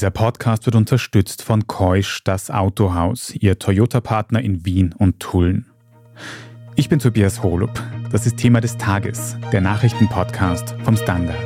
Dieser 0.00 0.10
Podcast 0.10 0.64
wird 0.64 0.76
unterstützt 0.76 1.42
von 1.42 1.66
Keusch, 1.66 2.24
das 2.24 2.50
Autohaus, 2.50 3.34
ihr 3.34 3.58
Toyota-Partner 3.58 4.40
in 4.40 4.64
Wien 4.64 4.94
und 4.96 5.20
Tulln. 5.20 5.66
Ich 6.74 6.88
bin 6.88 7.00
Tobias 7.00 7.42
Holub. 7.42 7.70
Das 8.10 8.24
ist 8.24 8.38
Thema 8.38 8.62
des 8.62 8.78
Tages, 8.78 9.36
der 9.52 9.60
Nachrichtenpodcast 9.60 10.74
vom 10.84 10.96
Standard. 10.96 11.36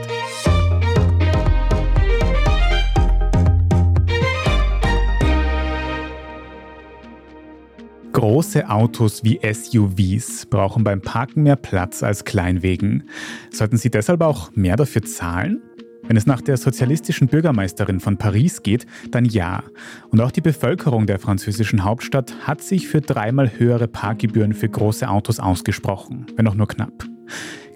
Große 8.13 8.71
Autos 8.71 9.25
wie 9.25 9.41
SUVs 9.43 10.47
brauchen 10.47 10.85
beim 10.85 11.01
Parken 11.01 11.43
mehr 11.43 11.57
Platz 11.57 12.05
als 12.05 12.25
Kleinwegen. 12.25 13.09
Sollten 13.51 13.79
sie 13.79 13.91
deshalb 13.91 14.21
auch 14.21 14.53
mehr 14.55 14.77
dafür 14.77 15.03
zahlen? 15.03 15.61
Wenn 16.07 16.17
es 16.17 16.27
nach 16.27 16.43
der 16.43 16.57
sozialistischen 16.57 17.29
Bürgermeisterin 17.29 17.99
von 17.99 18.19
Paris 18.19 18.63
geht, 18.63 18.87
dann 19.11 19.25
ja. 19.25 19.63
Und 20.11 20.21
auch 20.21 20.31
die 20.31 20.43
Bevölkerung 20.43 21.07
der 21.07 21.19
französischen 21.19 21.85
Hauptstadt 21.85 22.35
hat 22.47 22.63
sich 22.63 22.89
für 22.89 23.01
dreimal 23.01 23.51
höhere 23.59 23.89
Parkgebühren 23.89 24.53
für 24.53 24.69
große 24.69 25.09
Autos 25.09 25.41
ausgesprochen, 25.41 26.27
wenn 26.37 26.47
auch 26.47 26.55
nur 26.55 26.69
knapp. 26.69 27.07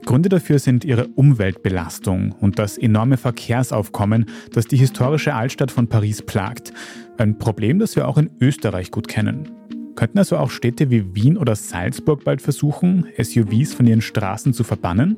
Gründe 0.05 0.29
dafür 0.29 0.59
sind 0.59 0.85
ihre 0.85 1.09
Umweltbelastung 1.09 2.33
und 2.33 2.59
das 2.59 2.79
enorme 2.79 3.17
Verkehrsaufkommen, 3.17 4.27
das 4.53 4.67
die 4.67 4.77
historische 4.77 5.35
Altstadt 5.35 5.71
von 5.71 5.89
Paris 5.89 6.23
plagt. 6.23 6.73
Ein 7.19 7.39
Problem, 7.39 7.79
das 7.79 7.97
wir 7.97 8.09
auch 8.09 8.17
in 8.17 8.31
Österreich 8.41 8.91
gut 8.91 9.09
kennen. 9.09 9.51
Könnten 9.97 10.19
also 10.19 10.37
auch 10.37 10.51
Städte 10.51 10.91
wie 10.91 11.15
Wien 11.15 11.37
oder 11.37 11.57
Salzburg 11.57 12.25
bald 12.25 12.41
versuchen, 12.41 13.07
SUVs 13.21 13.75
von 13.75 13.87
ihren 13.87 14.01
Straßen 14.01 14.55
zu 14.55 14.65
verbannen? 14.65 15.17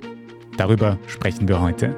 Darüber 0.57 0.99
sprechen 1.07 1.49
wir 1.49 1.61
heute. 1.61 1.95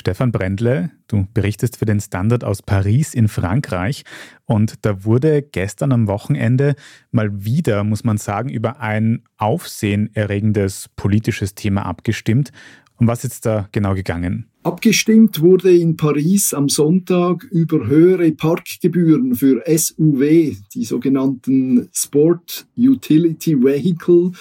Stefan 0.00 0.32
Brendle, 0.32 0.90
du 1.08 1.26
berichtest 1.34 1.76
für 1.76 1.84
den 1.84 2.00
Standard 2.00 2.42
aus 2.42 2.62
Paris 2.62 3.12
in 3.12 3.28
Frankreich 3.28 4.04
und 4.46 4.86
da 4.86 5.04
wurde 5.04 5.42
gestern 5.42 5.92
am 5.92 6.06
Wochenende 6.06 6.74
mal 7.10 7.44
wieder, 7.44 7.84
muss 7.84 8.02
man 8.02 8.16
sagen, 8.16 8.48
über 8.48 8.80
ein 8.80 9.24
aufsehenerregendes 9.36 10.88
politisches 10.96 11.54
Thema 11.54 11.84
abgestimmt. 11.84 12.50
Um 12.96 13.08
was 13.08 13.24
ist 13.24 13.44
da 13.44 13.68
genau 13.72 13.92
gegangen? 13.92 14.46
Abgestimmt 14.62 15.42
wurde 15.42 15.76
in 15.76 15.98
Paris 15.98 16.54
am 16.54 16.70
Sonntag 16.70 17.44
über 17.44 17.86
höhere 17.86 18.32
Parkgebühren 18.32 19.34
für 19.34 19.62
SUV, 19.66 20.56
die 20.74 20.84
sogenannten 20.84 21.90
Sport 21.92 22.66
Utility 22.74 23.62
Vehicle 23.62 24.32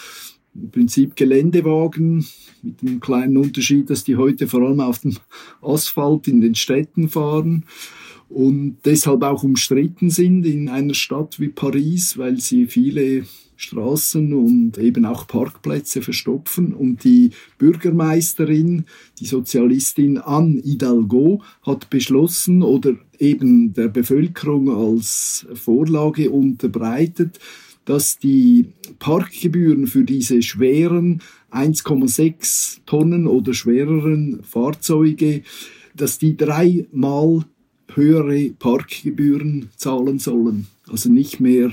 im 0.62 0.72
Prinzip 0.72 1.16
Geländewagen 1.16 2.26
mit 2.62 2.82
dem 2.82 3.00
kleinen 3.00 3.38
Unterschied, 3.38 3.90
dass 3.90 4.04
die 4.04 4.18
heute 4.18 4.48
vor 4.48 4.62
allem 4.62 4.80
auf 4.80 5.00
dem 5.00 5.16
Asphalt 5.62 6.28
in 6.28 6.42
den 6.42 6.56
Städten 6.56 7.10
fahren 7.10 7.66
und 8.30 8.78
deshalb 8.86 9.24
auch 9.24 9.44
umstritten 9.44 10.12
sind 10.12 10.46
in 10.46 10.70
einer 10.70 10.94
Stadt 10.94 11.40
wie 11.40 11.50
Paris, 11.50 12.18
weil 12.18 12.40
sie 12.40 12.68
viele 12.68 13.26
Straßen 13.56 14.34
und 14.34 14.78
eben 14.78 15.04
auch 15.06 15.28
Parkplätze 15.28 16.02
verstopfen. 16.02 16.74
Und 16.74 17.04
die 17.04 17.32
Bürgermeisterin, 17.58 18.86
die 19.20 19.26
Sozialistin 19.26 20.20
Anne 20.20 20.62
Hidalgo, 20.62 21.42
hat 21.64 21.90
beschlossen 21.90 22.62
oder 22.62 22.94
eben 23.18 23.74
der 23.74 23.90
Bevölkerung 23.90 24.70
als 24.70 25.46
Vorlage 25.56 26.30
unterbreitet, 26.30 27.40
dass 27.90 28.20
die 28.20 28.68
Parkgebühren 29.00 29.88
für 29.88 30.04
diese 30.04 30.44
schweren 30.44 31.24
1,6 31.52 32.82
Tonnen 32.86 33.26
oder 33.26 33.56
schwereren 33.56 34.44
Fahrzeuge, 34.44 35.42
dass 35.96 36.20
die 36.20 36.38
dreimal 36.38 37.46
höhere 37.96 38.52
Parkgebühren 38.60 39.70
zahlen 39.76 40.20
sollen. 40.20 40.68
Also 40.88 41.10
nicht 41.12 41.40
mehr 41.40 41.72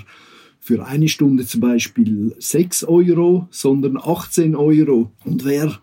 für 0.58 0.86
eine 0.86 1.08
Stunde 1.08 1.44
zum 1.44 1.60
Beispiel 1.60 2.34
6 2.38 2.84
Euro, 2.84 3.46
sondern 3.50 3.98
18 3.98 4.56
Euro. 4.56 5.10
Und 5.26 5.44
wer 5.44 5.78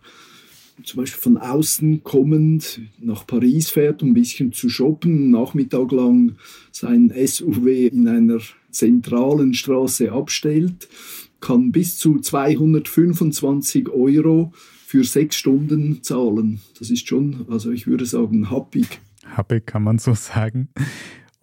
zum 0.83 1.01
Beispiel 1.01 1.21
von 1.21 1.37
außen 1.37 2.03
kommend 2.03 2.81
nach 2.99 3.27
Paris 3.27 3.69
fährt, 3.69 4.01
um 4.01 4.09
ein 4.09 4.13
bisschen 4.13 4.51
zu 4.51 4.69
shoppen, 4.69 5.31
Nachmittag 5.31 5.91
lang 5.91 6.35
sein 6.71 7.13
SUV 7.15 7.67
in 7.91 8.07
einer 8.07 8.39
zentralen 8.71 9.53
Straße 9.53 10.11
abstellt, 10.11 10.87
kann 11.39 11.71
bis 11.71 11.97
zu 11.97 12.19
225 12.19 13.89
Euro 13.89 14.51
für 14.85 15.03
sechs 15.03 15.35
Stunden 15.35 16.03
zahlen. 16.03 16.61
Das 16.79 16.89
ist 16.89 17.07
schon, 17.07 17.45
also 17.49 17.71
ich 17.71 17.87
würde 17.87 18.05
sagen, 18.05 18.49
happig. 18.49 18.99
Happig 19.25 19.65
kann 19.65 19.83
man 19.83 19.99
so 19.99 20.13
sagen. 20.13 20.69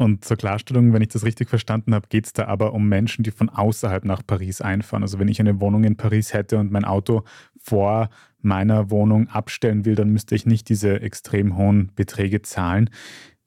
Und 0.01 0.25
zur 0.25 0.39
Klarstellung, 0.39 0.95
wenn 0.95 1.03
ich 1.03 1.09
das 1.09 1.27
richtig 1.27 1.51
verstanden 1.51 1.95
habe, 1.95 2.09
geht 2.09 2.25
es 2.25 2.33
da 2.33 2.47
aber 2.47 2.73
um 2.73 2.89
Menschen, 2.89 3.23
die 3.23 3.31
von 3.31 3.51
außerhalb 3.51 4.07
nach 4.07 4.23
Paris 4.27 4.63
einfahren. 4.63 5.03
Also 5.03 5.19
wenn 5.19 5.29
ich 5.29 5.41
eine 5.41 5.61
Wohnung 5.61 5.85
in 5.85 5.99
Paris 5.99 6.33
hätte 6.33 6.57
und 6.57 6.73
mein 6.73 6.87
Auto 6.87 7.25
vor 7.59 8.09
meiner 8.41 8.91
Wohnung 8.91 9.29
abstellen 9.29 9.85
will, 9.85 9.97
dann 9.97 10.09
müsste 10.09 10.35
ich 10.35 10.47
nicht 10.47 10.71
diese 10.71 11.03
extrem 11.03 11.59
hohen 11.59 11.93
Beträge 11.97 12.41
zahlen. 12.41 12.89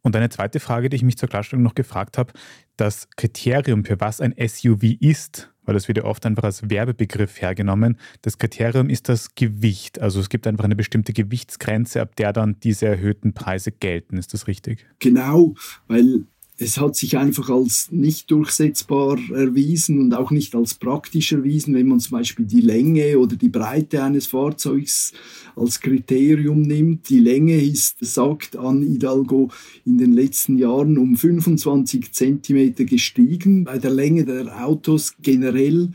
Und 0.04 0.16
eine 0.16 0.30
zweite 0.30 0.60
Frage, 0.60 0.90
die 0.90 0.98
ich 0.98 1.02
mich 1.02 1.18
zur 1.18 1.28
Klarstellung 1.28 1.64
noch 1.64 1.74
gefragt 1.74 2.20
habe, 2.20 2.34
das 2.78 3.08
Kriterium, 3.18 3.84
für 3.84 4.00
was 4.00 4.22
ein 4.22 4.36
SUV 4.38 4.84
ist, 5.00 5.52
weil 5.64 5.74
das 5.74 5.88
wird 5.88 5.98
ja 5.98 6.04
oft 6.04 6.24
einfach 6.28 6.44
als 6.44 6.70
Werbebegriff 6.70 7.42
hergenommen, 7.42 7.98
das 8.22 8.38
Kriterium 8.38 8.90
ist 8.90 9.10
das 9.10 9.34
Gewicht. 9.34 10.00
Also 10.02 10.20
es 10.20 10.30
gibt 10.30 10.46
einfach 10.46 10.66
eine 10.66 10.76
bestimmte 10.76 11.14
Gewichtsgrenze, 11.14 12.00
ab 12.00 12.16
der 12.16 12.32
dann 12.32 12.60
diese 12.60 12.86
erhöhten 12.86 13.34
Preise 13.34 13.72
gelten. 13.72 14.18
Ist 14.18 14.36
das 14.36 14.46
richtig? 14.46 14.86
Genau, 15.00 15.56
weil 15.88 16.26
es 16.58 16.80
hat 16.80 16.96
sich 16.96 17.18
einfach 17.18 17.50
als 17.50 17.88
nicht 17.92 18.30
durchsetzbar 18.30 19.18
erwiesen 19.34 20.00
und 20.00 20.14
auch 20.14 20.30
nicht 20.30 20.54
als 20.54 20.76
praktisch 20.76 21.32
erwiesen, 21.32 21.74
wenn 21.74 21.88
man 21.88 22.00
zum 22.00 22.18
Beispiel 22.20 22.46
die 22.46 22.62
Länge 22.62 23.18
oder 23.18 23.36
die 23.36 23.50
Breite 23.50 24.04
eines 24.04 24.28
Fahrzeugs 24.28 25.14
als 25.56 25.80
Kriterium 25.80 26.62
nimmt. 26.62 27.10
Die 27.10 27.20
Länge 27.20 27.60
ist, 27.60 27.98
sagt 28.02 28.56
an 28.56 28.84
Hidalgo, 28.84 29.50
in 29.86 29.98
den 29.98 30.14
letzten 30.14 30.58
Jahren 30.58 30.98
um 31.00 31.18
25 31.18 32.12
Zentimeter 32.12 32.86
gestiegen. 32.86 33.64
Bei 33.64 33.80
der 33.80 33.92
Länge 33.92 34.24
der 34.24 34.64
Autos 34.64 35.16
generell 35.22 35.90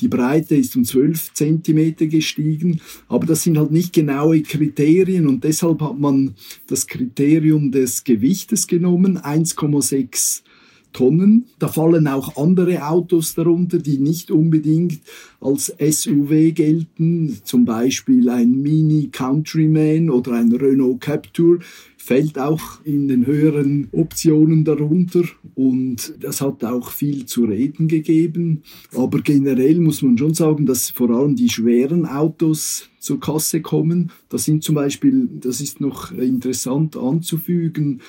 die 0.00 0.08
Breite 0.08 0.56
ist 0.56 0.76
um 0.76 0.84
12 0.84 1.34
cm 1.34 2.08
gestiegen, 2.08 2.80
aber 3.08 3.26
das 3.26 3.42
sind 3.42 3.58
halt 3.58 3.70
nicht 3.70 3.92
genaue 3.92 4.42
Kriterien 4.42 5.26
und 5.26 5.44
deshalb 5.44 5.80
hat 5.80 5.98
man 5.98 6.34
das 6.66 6.86
Kriterium 6.86 7.70
des 7.70 8.04
Gewichtes 8.04 8.66
genommen, 8.66 9.18
1,6 9.18 10.42
Tonnen. 10.92 11.46
Da 11.58 11.68
fallen 11.68 12.06
auch 12.06 12.36
andere 12.36 12.86
Autos 12.86 13.34
darunter, 13.34 13.78
die 13.78 13.98
nicht 13.98 14.30
unbedingt 14.30 15.00
als 15.40 15.74
SUV 15.78 16.54
gelten, 16.54 17.38
zum 17.44 17.64
Beispiel 17.64 18.28
ein 18.28 18.60
Mini 18.62 19.08
Countryman 19.10 20.10
oder 20.10 20.32
ein 20.32 20.52
Renault 20.52 21.00
Captur 21.00 21.60
fällt 22.02 22.38
auch 22.38 22.82
in 22.84 23.08
den 23.08 23.26
höheren 23.26 23.88
Optionen 23.92 24.64
darunter 24.64 25.22
und 25.54 26.14
das 26.18 26.40
hat 26.40 26.64
auch 26.64 26.90
viel 26.90 27.26
zu 27.26 27.44
reden 27.44 27.88
gegeben. 27.88 28.62
Aber 28.96 29.20
generell 29.20 29.78
muss 29.78 30.00
man 30.00 30.16
schon 30.16 30.32
sagen, 30.32 30.64
dass 30.64 30.90
vor 30.90 31.10
allem 31.10 31.36
die 31.36 31.50
schweren 31.50 32.06
Autos 32.06 32.88
zur 32.98 33.20
Kasse 33.20 33.60
kommen. 33.60 34.10
Das 34.30 34.44
sind 34.44 34.64
zum 34.64 34.76
Beispiel, 34.76 35.28
das 35.40 35.60
ist 35.60 35.80
noch 35.80 36.10
interessant 36.10 36.96
anzufügen, 36.96 38.00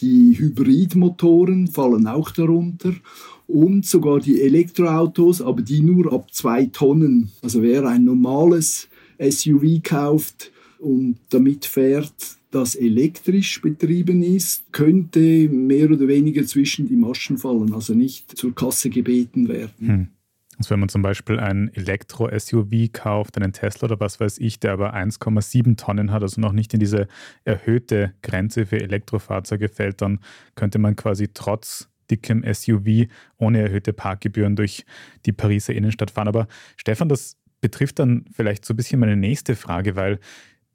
die 0.00 0.38
Hybridmotoren 0.38 1.68
fallen 1.68 2.06
auch 2.06 2.30
darunter 2.30 2.94
und 3.46 3.84
sogar 3.84 4.20
die 4.20 4.40
Elektroautos, 4.40 5.42
aber 5.42 5.62
die 5.62 5.82
nur 5.82 6.12
ab 6.12 6.32
zwei 6.32 6.66
Tonnen. 6.66 7.30
Also 7.42 7.62
wer 7.62 7.86
ein 7.86 8.04
normales 8.04 8.88
SUV 9.18 9.82
kauft 9.82 10.52
und 10.78 11.16
damit 11.30 11.66
fährt, 11.66 12.12
das 12.50 12.74
elektrisch 12.74 13.60
betrieben 13.62 14.22
ist, 14.22 14.72
könnte 14.72 15.48
mehr 15.48 15.90
oder 15.90 16.08
weniger 16.08 16.44
zwischen 16.46 16.88
die 16.88 16.96
Maschen 16.96 17.38
fallen, 17.38 17.72
also 17.72 17.94
nicht 17.94 18.36
zur 18.36 18.54
Kasse 18.54 18.90
gebeten 18.90 19.48
werden. 19.48 19.88
Hm. 19.88 20.08
Also 20.60 20.72
wenn 20.72 20.80
man 20.80 20.90
zum 20.90 21.00
Beispiel 21.00 21.40
ein 21.40 21.72
Elektro-SUV 21.72 22.92
kauft, 22.92 23.38
einen 23.38 23.54
Tesla 23.54 23.86
oder 23.86 23.98
was 23.98 24.20
weiß 24.20 24.36
ich, 24.36 24.60
der 24.60 24.72
aber 24.72 24.94
1,7 24.94 25.78
Tonnen 25.78 26.12
hat, 26.12 26.20
also 26.20 26.38
noch 26.38 26.52
nicht 26.52 26.74
in 26.74 26.80
diese 26.80 27.08
erhöhte 27.46 28.12
Grenze 28.20 28.66
für 28.66 28.78
Elektrofahrzeuge 28.78 29.70
fällt, 29.70 30.02
dann 30.02 30.20
könnte 30.56 30.78
man 30.78 30.96
quasi 30.96 31.28
trotz 31.32 31.88
dickem 32.10 32.44
SUV 32.44 33.08
ohne 33.38 33.62
erhöhte 33.62 33.94
Parkgebühren 33.94 34.54
durch 34.54 34.84
die 35.24 35.32
Pariser 35.32 35.72
Innenstadt 35.72 36.10
fahren. 36.10 36.28
Aber 36.28 36.46
Stefan, 36.76 37.08
das 37.08 37.38
betrifft 37.62 37.98
dann 37.98 38.26
vielleicht 38.30 38.66
so 38.66 38.74
ein 38.74 38.76
bisschen 38.76 39.00
meine 39.00 39.16
nächste 39.16 39.56
Frage, 39.56 39.96
weil 39.96 40.18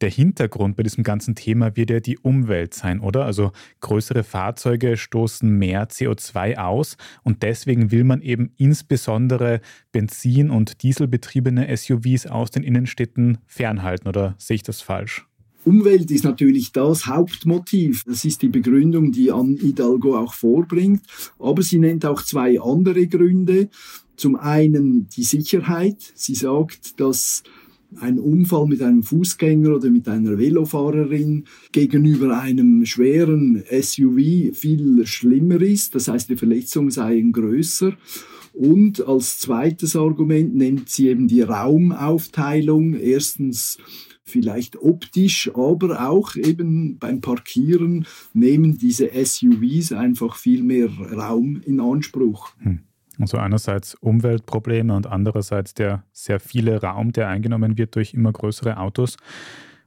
der 0.01 0.09
Hintergrund 0.09 0.75
bei 0.75 0.83
diesem 0.83 1.03
ganzen 1.03 1.35
Thema 1.35 1.75
wird 1.75 1.89
ja 1.89 1.99
die 1.99 2.17
Umwelt 2.17 2.73
sein, 2.73 2.99
oder? 2.99 3.25
Also 3.25 3.51
größere 3.79 4.23
Fahrzeuge 4.23 4.97
stoßen 4.97 5.49
mehr 5.49 5.87
CO2 5.87 6.57
aus 6.57 6.97
und 7.23 7.43
deswegen 7.43 7.91
will 7.91 8.03
man 8.03 8.21
eben 8.21 8.51
insbesondere 8.57 9.61
Benzin- 9.91 10.49
und 10.49 10.83
Dieselbetriebene 10.83 11.75
SUVs 11.75 12.27
aus 12.27 12.51
den 12.51 12.63
Innenstädten 12.63 13.37
fernhalten, 13.45 14.07
oder 14.07 14.35
sehe 14.37 14.55
ich 14.55 14.63
das 14.63 14.81
falsch? 14.81 15.25
Umwelt 15.65 16.11
ist 16.11 16.23
natürlich 16.23 16.71
das 16.73 17.07
Hauptmotiv. 17.07 18.03
Das 18.05 18.23
ist 18.23 18.43
die 18.43 18.49
Begründung, 18.49 19.11
die 19.11 19.31
Anne 19.31 19.57
Hidalgo 19.57 20.15
auch 20.15 20.33
vorbringt. 20.35 21.01
Aber 21.39 21.63
sie 21.63 21.79
nennt 21.79 22.05
auch 22.05 22.21
zwei 22.21 22.61
andere 22.61 23.07
Gründe. 23.07 23.69
Zum 24.15 24.35
einen 24.35 25.09
die 25.09 25.23
Sicherheit. 25.23 25.97
Sie 26.13 26.35
sagt, 26.35 26.99
dass 26.99 27.41
ein 27.99 28.19
Unfall 28.19 28.67
mit 28.67 28.81
einem 28.81 29.03
Fußgänger 29.03 29.75
oder 29.75 29.89
mit 29.89 30.07
einer 30.07 30.37
Velofahrerin 30.37 31.45
gegenüber 31.71 32.39
einem 32.39 32.85
schweren 32.85 33.63
SUV 33.69 34.53
viel 34.53 35.05
schlimmer 35.05 35.61
ist. 35.61 35.95
Das 35.95 36.07
heißt, 36.07 36.29
die 36.29 36.37
Verletzungen 36.37 36.91
seien 36.91 37.31
größer. 37.31 37.93
Und 38.53 39.05
als 39.05 39.39
zweites 39.39 39.95
Argument 39.95 40.55
nennt 40.55 40.89
sie 40.89 41.09
eben 41.09 41.27
die 41.27 41.41
Raumaufteilung. 41.41 42.93
Erstens 42.95 43.77
vielleicht 44.23 44.77
optisch, 44.81 45.51
aber 45.53 46.09
auch 46.09 46.35
eben 46.35 46.97
beim 46.97 47.21
Parkieren 47.21 48.05
nehmen 48.33 48.77
diese 48.77 49.09
SUVs 49.13 49.91
einfach 49.91 50.35
viel 50.35 50.63
mehr 50.63 50.89
Raum 50.89 51.61
in 51.65 51.79
Anspruch. 51.79 52.49
Hm. 52.59 52.79
Also 53.19 53.37
einerseits 53.37 53.95
Umweltprobleme 53.95 54.95
und 54.95 55.07
andererseits 55.07 55.73
der 55.73 56.03
sehr 56.11 56.39
viele 56.39 56.81
Raum, 56.81 57.11
der 57.11 57.27
eingenommen 57.29 57.77
wird 57.77 57.95
durch 57.95 58.13
immer 58.13 58.31
größere 58.31 58.77
Autos. 58.77 59.17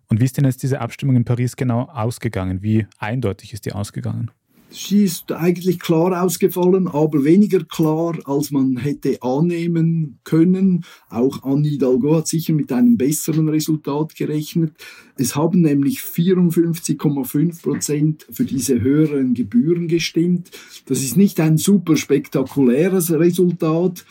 Und 0.09 0.21
wie 0.21 0.25
ist 0.25 0.37
denn 0.39 0.45
jetzt 0.45 0.63
diese 0.63 0.81
Abstimmung 0.81 1.17
in 1.17 1.25
Paris 1.25 1.57
genau 1.57 1.83
ausgegangen? 1.83 2.63
Wie 2.63 2.87
eindeutig 2.99 3.53
ist 3.53 3.67
die 3.67 3.73
ausgegangen? 3.73 4.31
Sie 4.71 5.05
ist 5.05 5.33
eigentlich 5.33 5.79
klar 5.79 6.23
ausgefallen, 6.23 6.89
aber 6.89 7.25
weniger 7.25 7.65
klar, 7.65 8.19
als 8.25 8.51
man 8.51 8.77
hätte 8.77 9.23
annehmen 9.23 10.19
können. 10.25 10.85
Auch 11.09 11.43
Anne 11.43 11.67
Hidalgo 11.67 12.17
hat 12.17 12.29
sicher 12.29 12.53
mit 12.53 12.71
einem 12.71 12.99
besseren 12.99 13.49
Resultat 13.49 14.15
gerechnet. 14.15 14.75
Es 15.17 15.35
haben 15.35 15.63
nämlich 15.63 16.01
54,5 16.01 17.63
Prozent 17.63 18.27
für 18.31 18.45
diese 18.45 18.83
höheren 18.83 19.33
Gebühren 19.33 19.89
gestimmt. 19.89 20.51
Das 20.85 21.03
ist 21.03 21.17
nicht 21.17 21.41
ein 21.41 21.57
super 21.57 21.97
spektakuläres 21.97 23.11
Resultat. 23.11 24.05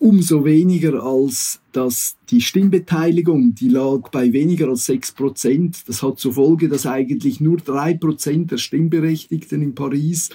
Umso 0.00 0.44
weniger 0.44 1.02
als 1.02 1.60
dass 1.72 2.16
die 2.30 2.40
Stimmbeteiligung, 2.40 3.56
die 3.56 3.68
lag 3.68 4.10
bei 4.10 4.32
weniger 4.32 4.68
als 4.68 4.86
6 4.86 5.12
Prozent. 5.12 5.88
Das 5.88 6.02
hat 6.02 6.20
zur 6.20 6.34
Folge, 6.34 6.68
dass 6.68 6.86
eigentlich 6.86 7.40
nur 7.40 7.56
3 7.56 7.94
Prozent 7.94 8.52
der 8.52 8.58
Stimmberechtigten 8.58 9.60
in 9.60 9.74
Paris 9.74 10.30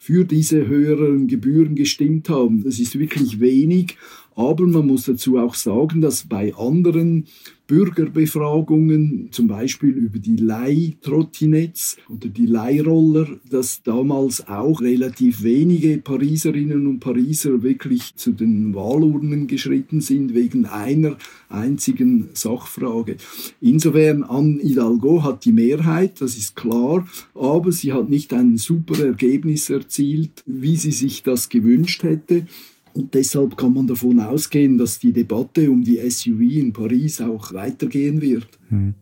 für 0.00 0.24
diese 0.24 0.66
höheren 0.66 1.28
Gebühren 1.28 1.76
gestimmt 1.76 2.28
haben. 2.28 2.64
Das 2.64 2.78
ist 2.78 2.98
wirklich 2.98 3.40
wenig, 3.40 3.96
aber 4.36 4.66
man 4.66 4.86
muss 4.86 5.04
dazu 5.04 5.38
auch 5.38 5.54
sagen, 5.54 6.00
dass 6.00 6.26
bei 6.26 6.54
anderen 6.54 7.26
Bürgerbefragungen, 7.66 9.28
zum 9.30 9.46
Beispiel 9.48 9.90
über 9.90 10.18
die 10.18 10.36
Leihtrottinetts 10.36 11.96
oder 12.10 12.28
die 12.28 12.44
Leihroller, 12.44 13.26
dass 13.48 13.82
damals 13.82 14.46
auch 14.46 14.82
relativ 14.82 15.42
wenige 15.42 15.96
Pariserinnen 15.96 16.86
und 16.86 17.00
Pariser 17.00 17.62
wirklich 17.62 18.14
zu 18.16 18.32
den 18.32 18.74
Wahlurnen 18.74 19.46
geschritten 19.46 20.02
sind 20.02 20.34
wegen 20.34 20.66
einer 20.66 21.16
einzigen 21.48 22.28
Sachfrage. 22.34 23.16
Insofern 23.62 24.24
Anne 24.24 24.60
Hidalgo 24.60 25.22
hat 25.22 25.46
die 25.46 25.52
Mehrheit, 25.52 26.20
das 26.20 26.36
ist 26.36 26.56
klar, 26.56 27.08
aber 27.34 27.72
sie 27.72 27.94
hat 27.94 28.10
nicht 28.10 28.34
ein 28.34 28.58
super 28.58 29.02
Ergebnis 29.02 29.70
erzielt, 29.70 30.42
wie 30.44 30.76
sie 30.76 30.92
sich 30.92 31.22
das 31.22 31.48
gewünscht 31.48 32.02
hätte. 32.02 32.46
Und 32.94 33.12
deshalb 33.12 33.56
kann 33.56 33.74
man 33.74 33.86
davon 33.86 34.20
ausgehen, 34.20 34.78
dass 34.78 35.00
die 35.00 35.12
Debatte 35.12 35.70
um 35.70 35.82
die 35.82 35.98
SUV 36.08 36.40
in 36.40 36.72
Paris 36.72 37.20
auch 37.20 37.52
weitergehen 37.52 38.20
wird. 38.20 38.46
Hm. 38.68 38.94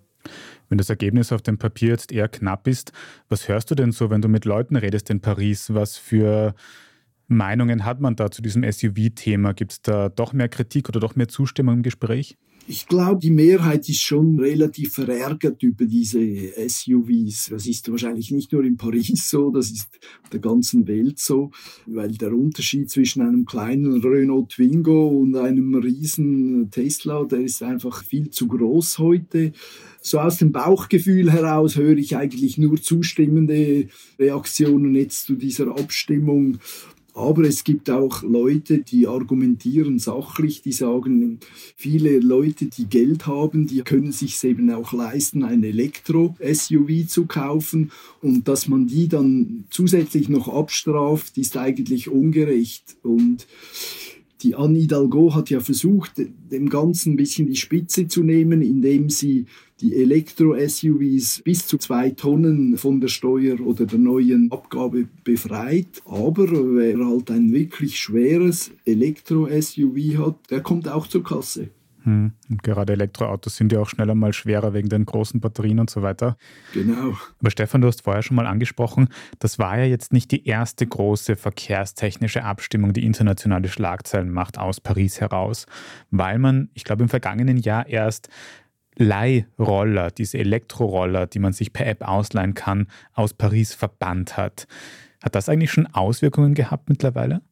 Wenn 0.68 0.78
das 0.78 0.88
Ergebnis 0.88 1.30
auf 1.32 1.42
dem 1.42 1.58
Papier 1.58 1.90
jetzt 1.90 2.10
eher 2.10 2.28
knapp 2.28 2.66
ist, 2.66 2.92
was 3.28 3.48
hörst 3.48 3.70
du 3.70 3.74
denn 3.74 3.92
so, 3.92 4.08
wenn 4.08 4.22
du 4.22 4.28
mit 4.28 4.46
Leuten 4.46 4.76
redest 4.76 5.10
in 5.10 5.20
Paris? 5.20 5.74
Was 5.74 5.98
für 5.98 6.54
Meinungen 7.28 7.84
hat 7.84 8.00
man 8.00 8.16
da 8.16 8.30
zu 8.30 8.40
diesem 8.40 8.64
SUV-Thema? 8.64 9.52
Gibt 9.52 9.72
es 9.72 9.82
da 9.82 10.08
doch 10.08 10.32
mehr 10.32 10.48
Kritik 10.48 10.88
oder 10.88 10.98
doch 10.98 11.14
mehr 11.14 11.28
Zustimmung 11.28 11.76
im 11.76 11.82
Gespräch? 11.82 12.38
Ich 12.68 12.86
glaube, 12.86 13.18
die 13.20 13.30
Mehrheit 13.30 13.88
ist 13.88 14.02
schon 14.02 14.38
relativ 14.38 14.94
verärgert 14.94 15.62
über 15.64 15.84
diese 15.84 16.20
SUVs. 16.68 17.48
Das 17.50 17.66
ist 17.66 17.90
wahrscheinlich 17.90 18.30
nicht 18.30 18.52
nur 18.52 18.62
in 18.62 18.76
Paris 18.76 19.28
so, 19.28 19.50
das 19.50 19.70
ist 19.70 19.88
der 20.32 20.38
ganzen 20.38 20.86
Welt 20.86 21.18
so, 21.18 21.50
weil 21.86 22.12
der 22.12 22.32
Unterschied 22.32 22.88
zwischen 22.88 23.22
einem 23.22 23.46
kleinen 23.46 24.00
Renault 24.00 24.50
Twingo 24.50 25.08
und 25.08 25.34
einem 25.36 25.74
riesen 25.74 26.70
Tesla, 26.70 27.24
der 27.24 27.40
ist 27.40 27.62
einfach 27.64 28.04
viel 28.04 28.30
zu 28.30 28.46
groß 28.46 28.98
heute. 28.98 29.52
So 30.00 30.20
aus 30.20 30.38
dem 30.38 30.52
Bauchgefühl 30.52 31.32
heraus 31.32 31.76
höre 31.76 31.96
ich 31.96 32.16
eigentlich 32.16 32.58
nur 32.58 32.80
zustimmende 32.80 33.88
Reaktionen 34.18 34.94
jetzt 34.94 35.26
zu 35.26 35.34
dieser 35.34 35.68
Abstimmung. 35.78 36.58
Aber 37.14 37.42
es 37.42 37.64
gibt 37.64 37.90
auch 37.90 38.22
Leute, 38.22 38.78
die 38.78 39.06
argumentieren 39.06 39.98
sachlich, 39.98 40.62
die 40.62 40.72
sagen, 40.72 41.40
viele 41.76 42.18
Leute, 42.20 42.66
die 42.66 42.86
Geld 42.86 43.26
haben, 43.26 43.66
die 43.66 43.82
können 43.82 44.12
sich 44.12 44.42
eben 44.44 44.70
auch 44.70 44.94
leisten, 44.94 45.44
ein 45.44 45.62
Elektro-SUV 45.62 47.06
zu 47.06 47.26
kaufen. 47.26 47.90
Und 48.22 48.48
dass 48.48 48.66
man 48.66 48.86
die 48.86 49.08
dann 49.08 49.64
zusätzlich 49.68 50.30
noch 50.30 50.48
abstraft, 50.48 51.36
ist 51.36 51.58
eigentlich 51.58 52.08
ungerecht. 52.08 52.96
Und 53.02 53.46
die 54.42 54.54
Anne 54.54 54.78
Hidalgo 54.78 55.34
hat 55.34 55.50
ja 55.50 55.60
versucht, 55.60 56.12
dem 56.16 56.68
Ganzen 56.68 57.12
ein 57.12 57.16
bisschen 57.16 57.46
die 57.46 57.56
Spitze 57.56 58.08
zu 58.08 58.22
nehmen, 58.22 58.62
indem 58.62 59.10
sie 59.10 59.46
die 59.82 59.96
Elektro-SUVs 59.96 61.42
bis 61.44 61.66
zu 61.66 61.76
zwei 61.76 62.10
Tonnen 62.10 62.78
von 62.78 63.00
der 63.00 63.08
Steuer 63.08 63.60
oder 63.60 63.84
der 63.84 63.98
neuen 63.98 64.50
Abgabe 64.52 65.08
befreit. 65.24 66.00
Aber 66.04 66.48
wer 66.50 67.04
halt 67.04 67.30
ein 67.30 67.52
wirklich 67.52 67.98
schweres 67.98 68.70
Elektro-SUV 68.84 70.18
hat, 70.18 70.50
der 70.50 70.60
kommt 70.60 70.88
auch 70.88 71.08
zur 71.08 71.24
Kasse. 71.24 71.70
Hm. 72.04 72.32
Und 72.50 72.62
gerade 72.62 72.92
Elektroautos 72.94 73.56
sind 73.56 73.72
ja 73.72 73.80
auch 73.80 73.88
schneller 73.88 74.14
mal 74.14 74.32
schwerer 74.32 74.74
wegen 74.74 74.88
den 74.88 75.04
großen 75.04 75.40
Batterien 75.40 75.78
und 75.78 75.88
so 75.88 76.02
weiter. 76.02 76.36
Genau. 76.74 77.16
Aber 77.38 77.50
Stefan, 77.50 77.80
du 77.80 77.88
hast 77.88 78.02
vorher 78.02 78.22
schon 78.22 78.36
mal 78.36 78.46
angesprochen, 78.46 79.08
das 79.38 79.58
war 79.58 79.78
ja 79.78 79.84
jetzt 79.84 80.12
nicht 80.12 80.30
die 80.32 80.46
erste 80.46 80.86
große 80.86 81.36
verkehrstechnische 81.36 82.42
Abstimmung, 82.42 82.92
die 82.92 83.06
internationale 83.06 83.68
Schlagzeilen 83.68 84.30
macht 84.30 84.58
aus 84.58 84.80
Paris 84.80 85.20
heraus, 85.20 85.66
weil 86.10 86.38
man, 86.38 86.70
ich 86.74 86.84
glaube, 86.84 87.04
im 87.04 87.08
vergangenen 87.08 87.56
Jahr 87.56 87.86
erst 87.86 88.28
Leihroller, 88.96 90.10
diese 90.10 90.38
Elektroroller, 90.38 91.26
die 91.26 91.38
man 91.38 91.52
sich 91.52 91.72
per 91.72 91.86
App 91.86 92.06
ausleihen 92.06 92.54
kann, 92.54 92.88
aus 93.14 93.34
Paris 93.34 93.74
verbannt 93.74 94.36
hat. 94.36 94.66
Hat 95.22 95.34
das 95.34 95.48
eigentlich 95.48 95.70
schon 95.70 95.86
Auswirkungen 95.86 96.54
gehabt 96.54 96.88
mittlerweile? 96.88 97.42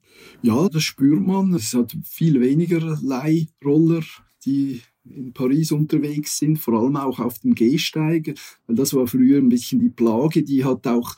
Ja, 0.43 0.69
das 0.69 0.83
spürt 0.83 1.27
man. 1.27 1.55
Es 1.55 1.73
hat 1.73 1.97
viel 2.05 2.41
weniger 2.41 2.99
Leihroller 3.03 4.03
die 4.45 4.81
in 5.05 5.33
Paris 5.33 5.73
unterwegs 5.73 6.39
sind, 6.39 6.59
vor 6.59 6.81
allem 6.81 6.97
auch 6.97 7.19
auf 7.21 7.39
dem 7.41 7.55
Gehsteig, 7.55 8.35
das 8.69 8.95
war 8.95 9.07
früher 9.07 9.39
ein 9.39 9.49
bisschen 9.49 9.81
die 9.81 9.89
Plage, 9.89 10.43
die 10.43 10.65
hat 10.65 10.87
auch 10.87 11.17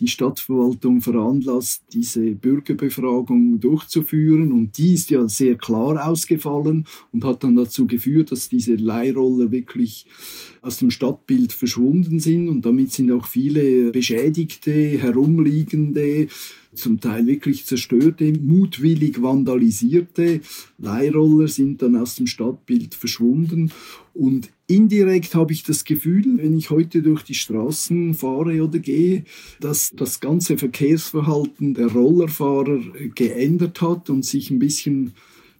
die 0.00 0.08
Stadtverwaltung 0.08 1.00
veranlasst, 1.00 1.82
diese 1.92 2.32
Bürgerbefragung 2.32 3.60
durchzuführen. 3.60 4.52
Und 4.52 4.76
die 4.76 4.94
ist 4.94 5.10
ja 5.10 5.28
sehr 5.28 5.56
klar 5.56 6.08
ausgefallen 6.08 6.86
und 7.12 7.24
hat 7.24 7.44
dann 7.44 7.56
dazu 7.56 7.86
geführt, 7.86 8.32
dass 8.32 8.48
diese 8.48 8.74
Leihroller 8.74 9.50
wirklich 9.50 10.06
aus 10.62 10.78
dem 10.78 10.90
Stadtbild 10.90 11.52
verschwunden 11.52 12.18
sind. 12.18 12.48
Und 12.48 12.66
damit 12.66 12.92
sind 12.92 13.12
auch 13.12 13.26
viele 13.26 13.92
beschädigte, 13.92 14.72
herumliegende, 14.72 16.28
zum 16.74 17.00
Teil 17.00 17.26
wirklich 17.26 17.66
zerstörte, 17.66 18.32
mutwillig 18.32 19.22
vandalisierte 19.22 20.40
Leihroller 20.78 21.46
sind 21.46 21.82
dann 21.82 21.96
aus 21.96 22.16
dem 22.16 22.26
Stadtbild 22.26 22.96
verschwunden. 22.96 23.70
Und 24.12 24.50
indirekt 24.66 25.34
habe 25.34 25.52
ich 25.52 25.62
das 25.62 25.84
Gefühl, 25.84 26.38
wenn 26.38 26.56
ich 26.56 26.70
heute 26.70 27.02
durch 27.02 27.22
die 27.22 27.34
Straßen 27.34 28.14
fahre 28.14 28.62
oder 28.62 28.78
gehe, 28.78 29.24
dass 29.60 29.92
das 29.94 30.20
ganze 30.20 30.56
Verkehrsverhalten 30.56 31.74
der 31.74 31.88
Rollerfahrer 31.88 32.80
geändert 33.14 33.80
hat 33.82 34.10
und 34.10 34.24
sich 34.24 34.50
ein 34.50 34.58
bisschen 34.58 35.12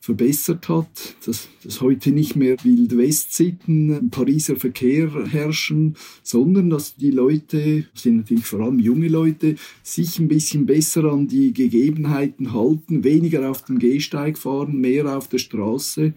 verbessert 0.05 0.69
hat, 0.69 1.17
dass, 1.25 1.49
dass 1.63 1.81
heute 1.81 2.11
nicht 2.11 2.37
mehr 2.37 2.57
Wild-West-Sitten 2.63 3.91
im 3.91 4.11
Pariser 4.11 4.57
Verkehr 4.57 5.11
herrschen, 5.31 5.97
sondern 6.23 6.69
dass 6.69 6.97
die 6.97 7.11
Leute, 7.11 7.87
das 7.95 8.03
sind 8.03 8.17
natürlich 8.17 8.45
vor 8.45 8.61
allem 8.61 8.81
junge 8.81 9.09
Leute, 9.09 9.57
sich 9.83 10.19
ein 10.19 10.29
bisschen 10.29 10.67
besser 10.67 11.05
an 11.05 11.27
die 11.27 11.55
Gegebenheiten 11.55 12.53
halten, 12.53 13.03
weniger 13.03 13.51
auf 13.51 13.65
dem 13.65 13.79
Gehsteig 13.79 14.37
fahren, 14.37 14.79
mehr 14.79 15.17
auf 15.17 15.29
der 15.29 15.39
Straße. 15.39 16.13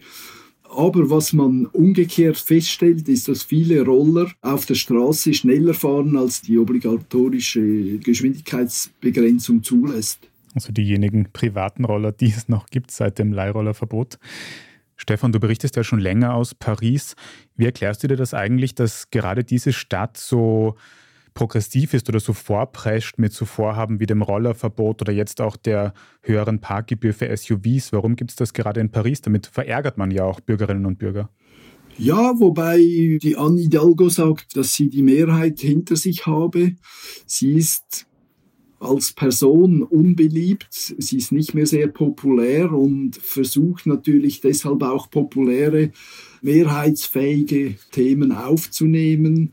Aber 0.70 1.10
was 1.10 1.32
man 1.32 1.66
umgekehrt 1.66 2.36
feststellt, 2.36 3.08
ist, 3.08 3.28
dass 3.28 3.42
viele 3.42 3.84
Roller 3.84 4.30
auf 4.42 4.66
der 4.66 4.74
Straße 4.74 5.34
schneller 5.34 5.74
fahren, 5.74 6.16
als 6.16 6.42
die 6.42 6.58
obligatorische 6.58 7.98
Stefan, 14.96 15.32
du 15.32 15.38
berichtest 15.38 15.76
ja 15.76 15.84
schon 15.84 16.00
länger 16.00 16.34
aus 16.34 16.54
Paris. 16.54 17.14
Wie 17.56 17.66
erklärst 17.66 18.02
du 18.02 18.08
dir 18.08 18.16
das 18.16 18.34
eigentlich, 18.34 18.74
dass 18.74 19.10
gerade 19.10 19.44
diese 19.44 19.72
Stadt 19.72 20.16
so 20.16 20.74
progressiv 21.38 21.94
ist 21.94 22.08
oder 22.08 22.18
so 22.18 22.32
vorprescht 22.32 23.16
mit 23.16 23.32
so 23.32 23.44
Vorhaben 23.44 24.00
wie 24.00 24.06
dem 24.06 24.22
Rollerverbot 24.22 25.02
oder 25.02 25.12
jetzt 25.12 25.40
auch 25.40 25.56
der 25.56 25.94
höheren 26.20 26.60
Parkgebühr 26.60 27.14
für 27.14 27.34
SUVs? 27.34 27.92
Warum 27.92 28.16
gibt 28.16 28.32
es 28.32 28.36
das 28.36 28.52
gerade 28.52 28.80
in 28.80 28.90
Paris? 28.90 29.20
Damit 29.20 29.46
verärgert 29.46 29.98
man 29.98 30.10
ja 30.10 30.24
auch 30.24 30.40
Bürgerinnen 30.40 30.84
und 30.84 30.98
Bürger. 30.98 31.30
Ja, 31.96 32.32
wobei 32.40 32.78
die 33.22 33.36
Anne 33.36 33.60
Hidalgo 33.60 34.08
sagt, 34.08 34.56
dass 34.56 34.74
sie 34.74 34.88
die 34.88 35.02
Mehrheit 35.02 35.60
hinter 35.60 35.94
sich 35.94 36.26
habe. 36.26 36.72
Sie 37.24 37.52
ist 37.52 38.08
als 38.80 39.12
Person 39.12 39.82
unbeliebt. 39.84 40.94
Sie 40.98 41.18
ist 41.18 41.30
nicht 41.30 41.54
mehr 41.54 41.66
sehr 41.66 41.86
populär 41.86 42.72
und 42.72 43.14
versucht 43.14 43.86
natürlich 43.86 44.40
deshalb 44.40 44.82
auch 44.82 45.08
populäre, 45.08 45.92
mehrheitsfähige 46.42 47.76
Themen 47.92 48.32
aufzunehmen 48.32 49.52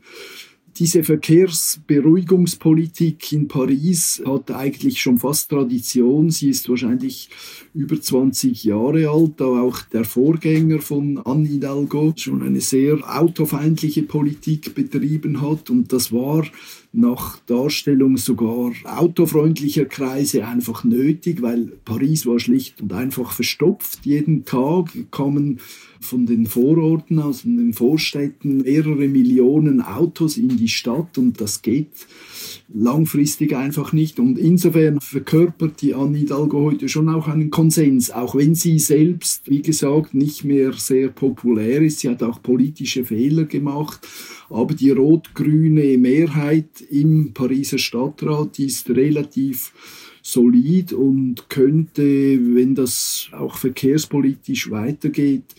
diese 0.78 1.04
Verkehrsberuhigungspolitik 1.04 3.32
in 3.32 3.48
Paris 3.48 4.22
hat 4.26 4.50
eigentlich 4.50 5.00
schon 5.00 5.16
fast 5.18 5.48
Tradition. 5.50 6.28
Sie 6.30 6.50
ist 6.50 6.68
wahrscheinlich 6.68 7.30
über 7.74 7.98
20 8.00 8.64
Jahre 8.64 9.08
alt, 9.08 9.34
da 9.38 9.46
auch 9.46 9.80
der 9.82 10.04
Vorgänger 10.04 10.80
von 10.80 11.18
Anne 11.18 11.48
Hidalgo 11.48 12.12
schon 12.16 12.42
eine 12.42 12.60
sehr 12.60 12.98
autofeindliche 13.18 14.02
Politik 14.02 14.74
betrieben 14.74 15.40
hat. 15.40 15.70
Und 15.70 15.92
das 15.92 16.12
war 16.12 16.44
nach 16.92 17.38
Darstellung 17.40 18.16
sogar 18.16 18.72
autofreundlicher 18.84 19.84
Kreise 19.84 20.46
einfach 20.46 20.84
nötig, 20.84 21.42
weil 21.42 21.72
Paris 21.84 22.26
war 22.26 22.38
schlicht 22.38 22.80
und 22.80 22.92
einfach 22.92 23.32
verstopft. 23.32 24.00
Jeden 24.04 24.44
Tag 24.44 24.92
kamen 25.10 25.60
von 26.00 26.26
den 26.26 26.46
Vororten 26.46 27.18
aus, 27.18 27.42
den 27.42 27.72
Vorstädten 27.72 28.58
mehrere 28.58 29.08
Millionen 29.08 29.80
Autos 29.80 30.36
in 30.36 30.56
die 30.56 30.68
Stadt 30.68 31.18
und 31.18 31.40
das 31.40 31.62
geht 31.62 32.06
langfristig 32.72 33.54
einfach 33.56 33.92
nicht. 33.92 34.18
Und 34.18 34.38
insofern 34.38 35.00
verkörpert 35.00 35.80
die 35.82 35.94
Anne 35.94 36.18
Hidalgo 36.18 36.62
heute 36.62 36.88
schon 36.88 37.08
auch 37.08 37.28
einen 37.28 37.50
Konsens, 37.50 38.10
auch 38.10 38.34
wenn 38.34 38.54
sie 38.54 38.78
selbst, 38.78 39.48
wie 39.48 39.62
gesagt, 39.62 40.14
nicht 40.14 40.44
mehr 40.44 40.72
sehr 40.72 41.08
populär 41.08 41.82
ist. 41.82 42.00
Sie 42.00 42.08
hat 42.08 42.22
auch 42.22 42.42
politische 42.42 43.04
Fehler 43.04 43.44
gemacht. 43.44 44.06
Aber 44.48 44.74
die 44.74 44.90
rot-grüne 44.90 45.98
Mehrheit 45.98 46.80
im 46.90 47.32
Pariser 47.32 47.78
Stadtrat 47.78 48.58
ist 48.58 48.88
relativ 48.90 49.72
solid 50.22 50.92
und 50.92 51.48
könnte, 51.48 52.02
wenn 52.02 52.74
das 52.74 53.28
auch 53.30 53.56
verkehrspolitisch 53.56 54.70
weitergeht, 54.70 55.54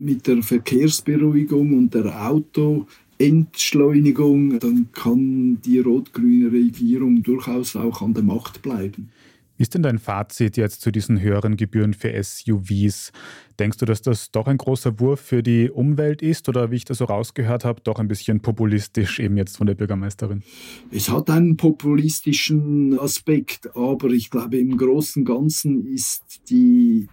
mit 0.00 0.26
der 0.26 0.42
Verkehrsberuhigung 0.42 1.78
und 1.78 1.94
der 1.94 2.28
Auto 2.28 2.86
Entschleunigung, 3.18 4.58
dann 4.60 4.88
kann 4.92 5.60
die 5.62 5.80
rot-grüne 5.80 6.52
Regierung 6.52 7.22
durchaus 7.22 7.74
auch 7.76 8.00
an 8.02 8.14
der 8.14 8.22
Macht 8.22 8.62
bleiben. 8.62 9.10
Wie 9.58 9.62
ist 9.62 9.74
denn 9.74 9.82
dein 9.82 9.98
Fazit 9.98 10.56
jetzt 10.56 10.82
zu 10.82 10.92
diesen 10.92 11.20
höheren 11.20 11.56
Gebühren 11.56 11.92
für 11.92 12.12
SUVs? 12.22 13.10
Denkst 13.58 13.78
du, 13.78 13.86
dass 13.86 14.02
das 14.02 14.30
doch 14.30 14.46
ein 14.46 14.56
großer 14.56 15.00
Wurf 15.00 15.20
für 15.20 15.42
die 15.42 15.68
Umwelt 15.68 16.22
ist 16.22 16.48
oder 16.48 16.70
wie 16.70 16.76
ich 16.76 16.84
das 16.84 16.98
so 16.98 17.06
rausgehört 17.06 17.64
habe, 17.64 17.80
doch 17.82 17.98
ein 17.98 18.06
bisschen 18.06 18.38
populistisch 18.38 19.18
eben 19.18 19.36
jetzt 19.36 19.56
von 19.56 19.66
der 19.66 19.74
Bürgermeisterin? 19.74 20.44
Es 20.92 21.08
hat 21.08 21.28
einen 21.28 21.56
populistischen 21.56 23.00
Aspekt, 23.00 23.74
aber 23.76 24.10
ich 24.10 24.30
glaube 24.30 24.58
im 24.58 24.76
Großen 24.76 25.22
und 25.22 25.26
Ganzen 25.26 25.86
ist 25.92 26.48
die 26.50 27.08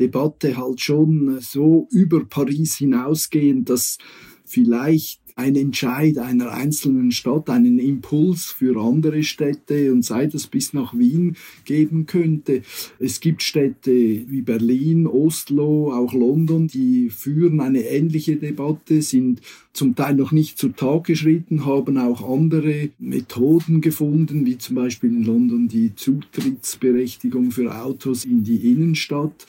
Debatte 0.00 0.56
halt 0.56 0.80
schon 0.80 1.38
so 1.40 1.86
über 1.92 2.24
Paris 2.24 2.74
hinausgehend, 2.74 3.70
dass 3.70 3.98
vielleicht 4.44 5.20
ein 5.36 5.56
Entscheid 5.56 6.16
einer 6.18 6.52
einzelnen 6.52 7.10
Stadt 7.10 7.50
einen 7.50 7.80
Impuls 7.80 8.44
für 8.44 8.80
andere 8.80 9.24
Städte 9.24 9.92
und 9.92 10.04
sei 10.04 10.26
das 10.26 10.46
bis 10.46 10.72
nach 10.72 10.96
Wien 10.96 11.36
geben 11.64 12.06
könnte. 12.06 12.62
Es 13.00 13.18
gibt 13.18 13.42
Städte 13.42 13.90
wie 13.92 14.42
Berlin, 14.42 15.08
Oslo, 15.08 15.92
auch 15.92 16.12
London, 16.12 16.68
die 16.68 17.10
führen 17.10 17.60
eine 17.60 17.80
ähnliche 17.80 18.36
Debatte, 18.36 19.02
sind 19.02 19.40
zum 19.72 19.96
Teil 19.96 20.14
noch 20.14 20.30
nicht 20.30 20.56
zu 20.56 20.68
Tag 20.68 21.04
geschritten, 21.04 21.64
haben 21.64 21.98
auch 21.98 22.32
andere 22.32 22.90
Methoden 23.00 23.80
gefunden, 23.80 24.46
wie 24.46 24.58
zum 24.58 24.76
Beispiel 24.76 25.10
in 25.10 25.24
London 25.24 25.66
die 25.66 25.96
Zutrittsberechtigung 25.96 27.50
für 27.50 27.74
Autos 27.76 28.24
in 28.24 28.44
die 28.44 28.70
Innenstadt. 28.70 29.46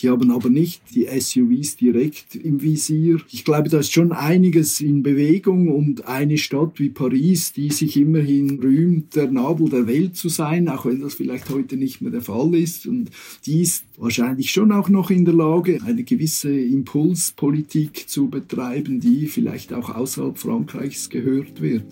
Die 0.00 0.08
haben 0.08 0.30
aber 0.30 0.48
nicht 0.48 0.82
die 0.94 1.06
SUVs 1.06 1.76
direkt 1.76 2.34
im 2.34 2.62
Visier. 2.62 3.20
Ich 3.30 3.44
glaube, 3.44 3.68
da 3.68 3.80
ist 3.80 3.92
schon 3.92 4.12
einiges 4.12 4.80
in 4.80 5.02
Bewegung 5.02 5.68
und 5.68 6.06
eine 6.06 6.38
Stadt 6.38 6.78
wie 6.78 6.88
Paris, 6.88 7.52
die 7.52 7.70
sich 7.70 7.96
immerhin 7.96 8.60
rühmt, 8.60 9.14
der 9.14 9.30
Nabel 9.30 9.68
der 9.68 9.86
Welt 9.86 10.16
zu 10.16 10.28
sein, 10.28 10.68
auch 10.68 10.86
wenn 10.86 11.00
das 11.00 11.14
vielleicht 11.14 11.50
heute 11.50 11.76
nicht 11.76 12.00
mehr 12.00 12.10
der 12.10 12.22
Fall 12.22 12.54
ist. 12.54 12.86
Und 12.86 13.10
die 13.44 13.60
ist 13.60 13.84
wahrscheinlich 13.98 14.50
schon 14.50 14.72
auch 14.72 14.88
noch 14.88 15.10
in 15.10 15.24
der 15.24 15.34
Lage, 15.34 15.80
eine 15.84 16.02
gewisse 16.04 16.50
Impulspolitik 16.50 18.08
zu 18.08 18.28
betreiben, 18.28 19.00
die 19.00 19.26
vielleicht 19.26 19.74
auch 19.74 19.90
außerhalb 19.90 20.38
Frankreichs 20.38 21.10
gehört 21.10 21.60
wird. 21.60 21.84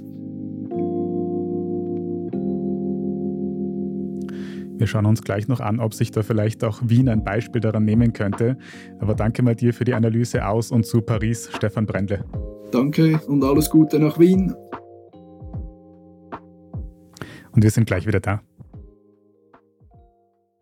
Wir 4.79 4.87
schauen 4.87 5.07
uns 5.07 5.23
gleich 5.23 5.49
noch 5.49 5.61
an, 5.61 5.81
ob 5.81 5.93
sich 5.93 6.13
da 6.13 6.23
vielleicht 6.23 6.63
auch 6.63 6.81
Wien 6.85 7.09
ein 7.09 7.25
Beispiel 7.25 7.61
daran 7.61 7.85
nehmen 7.85 8.13
könnte. 8.13 8.57
Aber 9.01 9.15
danke 9.15 9.43
mal 9.43 9.57
dir 9.57 9.75
für 9.75 9.85
die 9.85 9.95
Analyse 9.95 10.47
aus 10.47 10.71
und 10.71 10.87
zu 10.87 11.03
Paris, 11.03 11.51
Stefan 11.57 11.85
Brendle. 11.85 12.25
Danke 12.71 13.19
und 13.27 13.43
alles 13.43 13.69
Gute 13.71 13.99
nach 13.99 14.19
Wien. 14.19 14.55
Und 17.51 17.63
wir 17.63 17.71
sind 17.71 17.87
gleich 17.87 18.07
wieder 18.07 18.21
da. 18.21 18.41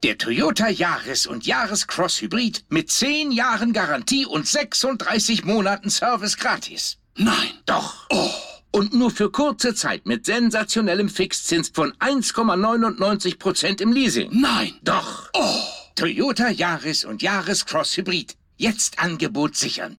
Der 0.02 0.16
Toyota 0.16 0.68
Yaris 0.68 1.26
und 1.26 1.46
Yaris 1.46 1.86
Cross 1.86 2.22
Hybrid 2.22 2.64
mit 2.70 2.90
10 2.90 3.32
Jahren 3.32 3.72
Garantie 3.72 4.24
und 4.24 4.46
36 4.46 5.44
Monaten 5.44 5.90
Service 5.90 6.38
gratis. 6.38 6.98
Nein. 7.18 7.34
Doch. 7.66 8.06
Oh. 8.10 8.30
Und 8.76 8.92
nur 8.92 9.10
für 9.10 9.30
kurze 9.30 9.74
Zeit 9.74 10.04
mit 10.04 10.26
sensationellem 10.26 11.08
Fixzins 11.08 11.70
von 11.70 11.94
1,99% 11.94 13.80
im 13.80 13.90
Leasing. 13.90 14.28
Nein. 14.38 14.74
Doch. 14.82 15.30
Oh. 15.32 15.60
Toyota 15.94 16.50
Yaris 16.50 17.06
und 17.06 17.22
Yaris 17.22 17.64
Cross 17.64 17.96
Hybrid. 17.96 18.36
Jetzt 18.58 18.98
Angebot 18.98 19.56
sichern. 19.56 19.96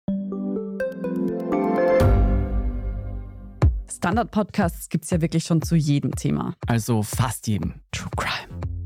Standard-Podcasts 3.91 4.89
gibt 4.89 5.05
es 5.05 5.09
ja 5.09 5.21
wirklich 5.21 5.43
schon 5.43 5.63
zu 5.63 5.75
jedem 5.75 6.13
Thema. 6.13 6.53
Also 6.67 7.01
fast 7.01 7.47
jedem. 7.47 7.81
True 7.91 8.11
Crime. 8.15 8.66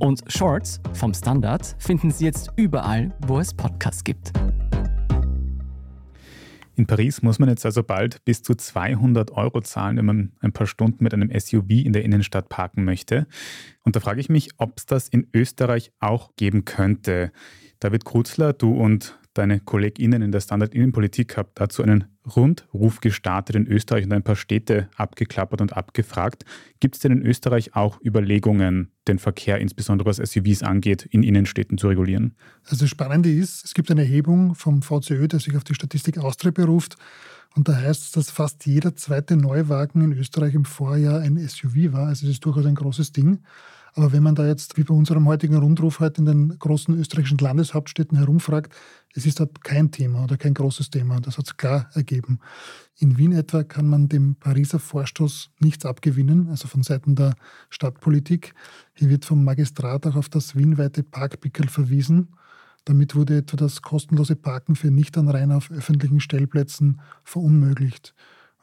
Und 0.00 0.22
Shorts 0.28 0.80
vom 0.92 1.14
Standard 1.14 1.76
finden 1.78 2.10
Sie 2.10 2.24
jetzt 2.24 2.50
überall, 2.56 3.14
wo 3.26 3.38
es 3.38 3.54
Podcasts 3.54 4.04
gibt. 4.04 4.32
In 6.76 6.86
Paris 6.86 7.22
muss 7.22 7.38
man 7.38 7.48
jetzt 7.48 7.64
also 7.64 7.84
bald 7.84 8.24
bis 8.24 8.42
zu 8.42 8.54
200 8.54 9.30
Euro 9.30 9.60
zahlen, 9.60 9.96
wenn 9.96 10.06
man 10.06 10.32
ein 10.40 10.52
paar 10.52 10.66
Stunden 10.66 11.04
mit 11.04 11.14
einem 11.14 11.30
SUV 11.30 11.70
in 11.70 11.92
der 11.92 12.04
Innenstadt 12.04 12.48
parken 12.48 12.84
möchte. 12.84 13.28
Und 13.84 13.94
da 13.94 14.00
frage 14.00 14.20
ich 14.20 14.28
mich, 14.28 14.50
ob 14.56 14.78
es 14.78 14.86
das 14.86 15.08
in 15.08 15.28
Österreich 15.32 15.92
auch 16.00 16.34
geben 16.36 16.64
könnte. 16.64 17.30
David 17.78 18.04
Kruzler, 18.04 18.52
du 18.52 18.72
und 18.72 19.18
deine 19.34 19.60
KollegInnen 19.60 20.22
in 20.22 20.32
der 20.32 20.40
Standard-Innenpolitik 20.40 21.36
habt 21.36 21.60
dazu 21.60 21.82
einen 21.82 22.04
Rundruf 22.34 23.00
gestartet 23.00 23.56
in 23.56 23.66
Österreich 23.66 24.04
und 24.04 24.12
ein 24.12 24.22
paar 24.22 24.36
Städte 24.36 24.88
abgeklappert 24.96 25.60
und 25.60 25.76
abgefragt. 25.76 26.44
Gibt 26.80 26.94
es 26.94 27.00
denn 27.00 27.12
in 27.12 27.22
Österreich 27.22 27.76
auch 27.76 28.00
Überlegungen, 28.02 28.90
den 29.06 29.18
Verkehr, 29.18 29.58
insbesondere 29.58 30.08
was 30.08 30.16
SUVs 30.16 30.62
angeht, 30.62 31.06
in 31.10 31.22
Innenstädten 31.22 31.76
zu 31.76 31.88
regulieren? 31.88 32.34
Also 32.64 32.84
das 32.84 32.88
Spannende 32.88 33.30
ist, 33.30 33.64
es 33.64 33.74
gibt 33.74 33.90
eine 33.90 34.02
Erhebung 34.02 34.54
vom 34.54 34.80
VCÖ, 34.80 35.28
der 35.28 35.40
sich 35.40 35.56
auf 35.56 35.64
die 35.64 35.74
Statistik 35.74 36.18
Austria 36.18 36.50
beruft. 36.50 36.96
Und 37.54 37.68
da 37.68 37.76
heißt 37.76 38.02
es, 38.02 38.10
dass 38.12 38.30
fast 38.30 38.66
jeder 38.66 38.96
zweite 38.96 39.36
Neuwagen 39.36 40.00
in 40.00 40.12
Österreich 40.12 40.54
im 40.54 40.64
Vorjahr 40.64 41.20
ein 41.20 41.36
SUV 41.36 41.92
war. 41.92 42.08
Also 42.08 42.26
das 42.26 42.34
ist 42.34 42.44
durchaus 42.44 42.66
ein 42.66 42.74
großes 42.74 43.12
Ding. 43.12 43.40
Aber 43.96 44.12
wenn 44.12 44.24
man 44.24 44.34
da 44.34 44.44
jetzt, 44.44 44.76
wie 44.76 44.82
bei 44.82 44.92
unserem 44.92 45.28
heutigen 45.28 45.54
Rundruf 45.54 46.00
heute 46.00 46.20
in 46.20 46.26
den 46.26 46.58
großen 46.58 46.98
österreichischen 46.98 47.38
Landeshauptstädten 47.38 48.18
herumfragt, 48.18 48.74
es 49.14 49.24
ist 49.24 49.38
da 49.38 49.46
kein 49.62 49.92
Thema 49.92 50.24
oder 50.24 50.36
kein 50.36 50.52
großes 50.52 50.90
Thema. 50.90 51.20
Das 51.20 51.38
hat 51.38 51.46
es 51.46 51.56
klar 51.56 51.88
ergeben. 51.94 52.40
In 52.98 53.18
Wien 53.18 53.30
etwa 53.30 53.62
kann 53.62 53.88
man 53.88 54.08
dem 54.08 54.34
Pariser 54.34 54.80
Vorstoß 54.80 55.50
nichts 55.60 55.86
abgewinnen, 55.86 56.48
also 56.48 56.66
von 56.66 56.82
Seiten 56.82 57.14
der 57.14 57.36
Stadtpolitik. 57.70 58.54
Hier 58.94 59.10
wird 59.10 59.24
vom 59.24 59.44
Magistrat 59.44 60.08
auch 60.08 60.16
auf 60.16 60.28
das 60.28 60.56
wienweite 60.56 61.04
Parkpickel 61.04 61.68
verwiesen. 61.68 62.34
Damit 62.84 63.14
wurde 63.14 63.38
etwa 63.38 63.56
das 63.56 63.80
kostenlose 63.80 64.34
Parken 64.34 64.74
für 64.74 64.90
Nichtanrainer 64.90 65.56
auf 65.56 65.70
öffentlichen 65.70 66.18
Stellplätzen 66.18 67.00
verunmöglicht. 67.22 68.12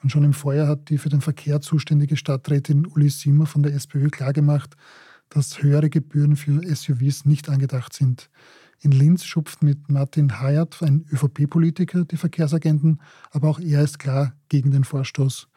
Und 0.03 0.11
schon 0.11 0.25
im 0.25 0.33
Vorjahr 0.33 0.67
hat 0.67 0.89
die 0.89 0.97
für 0.97 1.09
den 1.09 1.21
Verkehr 1.21 1.61
zuständige 1.61 2.17
Stadträtin 2.17 2.85
Uli 2.85 3.09
Simmer 3.09 3.45
von 3.45 3.63
der 3.63 3.73
SPÖ 3.73 4.09
klargemacht, 4.09 4.75
dass 5.31 5.63
höhere 5.63 5.89
Gebühren 5.89 6.35
für 6.35 6.61
SUVs 6.63 7.25
nicht 7.25 7.49
angedacht 7.49 7.93
sind. 7.93 8.29
In 8.81 8.91
Linz 8.91 9.23
schupft 9.25 9.63
mit 9.63 9.89
Martin 9.89 10.39
Hayat, 10.39 10.83
ein 10.83 11.05
ÖVP-Politiker, 11.11 12.05
die 12.05 12.17
Verkehrsagenten, 12.17 12.99
aber 13.31 13.49
auch 13.49 13.59
er 13.59 13.81
ist 13.81 13.97
klar 13.97 14.33
gegen 14.49 14.71
den 14.71 14.83
Vorstoß. 14.83 15.47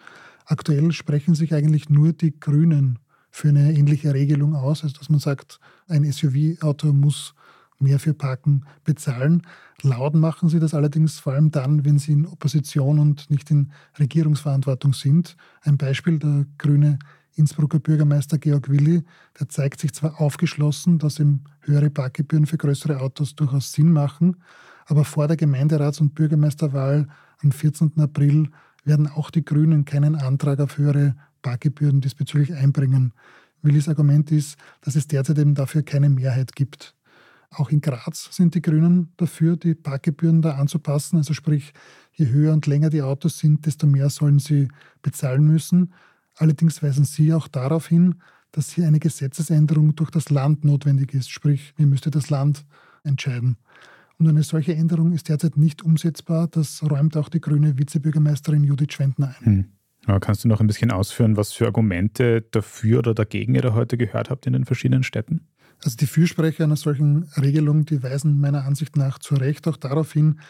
Aktuell 0.47 0.93
sprechen 0.93 1.35
sich 1.35 1.55
eigentlich 1.55 1.89
nur 1.89 2.13
die 2.13 2.39
Grünen 2.39 2.99
für 3.31 3.49
eine 3.49 3.73
ähnliche 3.73 4.15
Regelung 4.15 4.55
aus, 4.55 4.85
also 4.85 4.99
dass 4.99 5.09
man 5.09 5.21
sagt, 5.21 5.59
ein 5.89 6.11
SUV-Auto 6.11 6.93
muss 6.93 7.35
mehr 7.79 7.99
für 7.99 8.15
Parken 8.15 8.65
bezahlen. 8.85 9.43
Laut 9.83 10.15
machen 10.15 10.49
sie 10.49 10.61
das 10.61 10.75
allerdings 10.75 11.19
vor 11.19 11.33
allem 11.33 11.51
dann, 11.51 11.85
wenn 11.85 11.99
sie 11.99 12.13
in 12.13 12.27
Opposition 12.27 12.99
und 12.99 13.31
nicht 13.31 13.51
in 13.51 13.73
Regierungsverantwortung 13.99 14.93
sind. 14.93 15.37
Ein 15.63 15.79
Beispiel, 15.79 16.19
der 16.19 16.47
grüne 16.59 16.99
Innsbrucker 17.37 17.81
Bürgermeister 17.81 18.39
Georg 18.39 18.69
Willi, 18.69 19.03
der 19.39 19.49
zeigt 19.49 19.81
sich 19.81 19.93
zwar 19.93 20.21
aufgeschlossen, 20.21 20.99
dass 20.99 21.19
ihm 21.19 21.41
höhere 21.61 21.91
Parkgebühren 21.91 22.47
für 22.47 22.57
größere 22.57 23.01
Autos 23.01 23.35
durchaus 23.35 23.73
Sinn 23.73 23.91
machen, 23.93 24.37
aber 24.87 25.05
vor 25.05 25.27
der 25.27 25.37
Gemeinderats- 25.37 26.01
und 26.01 26.15
Bürgermeisterwahl 26.15 27.09
am 27.43 27.53
14. 27.53 27.93
April 27.99 28.51
werden 28.85 29.09
auch 29.09 29.31
die 29.31 29.45
Grünen 29.45 29.85
keinen 29.85 30.15
Antrag 30.15 30.61
auf 30.61 30.79
höhere 30.79 31.17
Parkgebühren 31.43 32.01
diesbezüglich 32.01 32.55
einbringen. 32.55 33.13
Willis 33.63 33.89
Argument 33.89 34.31
ist, 34.31 34.57
dass 34.83 34.95
es 34.95 35.09
derzeit 35.09 35.39
eben 35.39 35.55
dafür 35.55 35.83
keine 35.83 36.11
Mehrheit 36.11 36.55
gibt. 36.55 36.95
Auch 37.51 37.71
in 37.71 37.81
Graz 37.81 38.29
sind 38.33 38.55
die 38.55 38.63
Grünen 38.63 39.13
dafür, 39.17 39.57
die 39.57 39.75
Parkgebühren 39.75 40.43
da 40.43 40.57
anzupassen. 40.57 41.17
Also 41.17 41.35
sprich, 41.35 41.73
je 42.13 42.29
höher 42.29 42.53
und 42.53 42.67
länger 42.67 42.91
die 42.91 43.03
Autos 43.03 43.39
sind, 43.39 43.65
desto 43.67 43.87
mehr 43.87 44.11
sollen 44.11 44.39
sie 44.39 44.69
bezahlen 45.03 45.45
müssen. 45.45 45.93
Allerdings 46.37 46.83
weisen 46.83 47.05
sie 47.05 47.33
auch 47.33 47.49
darauf 47.49 47.89
hin, 47.89 48.17
dass 48.53 48.71
hier 48.71 48.87
eine 48.87 49.01
Gesetzesänderung 49.01 49.95
durch 49.97 50.11
das 50.11 50.31
Land 50.31 50.65
notwendig 50.65 51.15
ist. 51.15 51.31
Sprich, 51.31 51.75
wie 51.77 51.87
müsste 51.87 52.11
das 52.11 52.31
Land 52.31 52.65
entscheiden. 53.03 53.57
Und 54.19 54.29
eine 54.29 54.43
solche 54.43 54.75
Änderung 54.75 55.13
ist 55.13 55.29
derzeit 55.29 55.57
nicht 55.57 55.83
umsetzbar. 55.83 56.49
Das 56.49 56.83
räumt 56.89 57.17
auch 57.17 57.29
die 57.29 57.41
grüne 57.41 57.79
Vizebürgermeisterin 57.79 58.63
Judith 58.63 58.93
Schwendner 58.93 59.35
ein. 59.41 59.45
Hm. 59.45 59.65
Aber 60.07 60.21
kannst 60.21 60.45
du 60.45 60.49
noch 60.49 60.61
ein 60.61 60.67
bisschen 60.67 60.91
ausführen, 60.91 61.37
was 61.37 61.53
für 61.53 61.67
Argumente 61.67 62.43
dafür 62.43 62.99
oder 62.99 63.15
dagegen 63.15 63.55
ihr 63.55 63.63
da 63.63 63.73
heute 63.73 63.97
gehört 63.97 64.31
habt 64.31 64.47
in 64.47 64.53
den 64.53 64.67
verschiedenen 64.67 65.03
Städten? 65.03 65.49
Also 65.83 65.97
die 65.97 66.07
Fürsprecher 66.07 66.65
einer 66.65 66.77
solchen 66.77 67.25
Regelung, 67.41 67.87
die 67.87 68.03
weisen 68.03 68.39
meiner 68.39 68.65
Ansicht 68.65 68.97
nach 68.97 69.19
zu 69.19 69.35
Recht 69.35 69.67
auch 69.67 69.77
darauf 69.77 70.13
hin, 70.13 70.41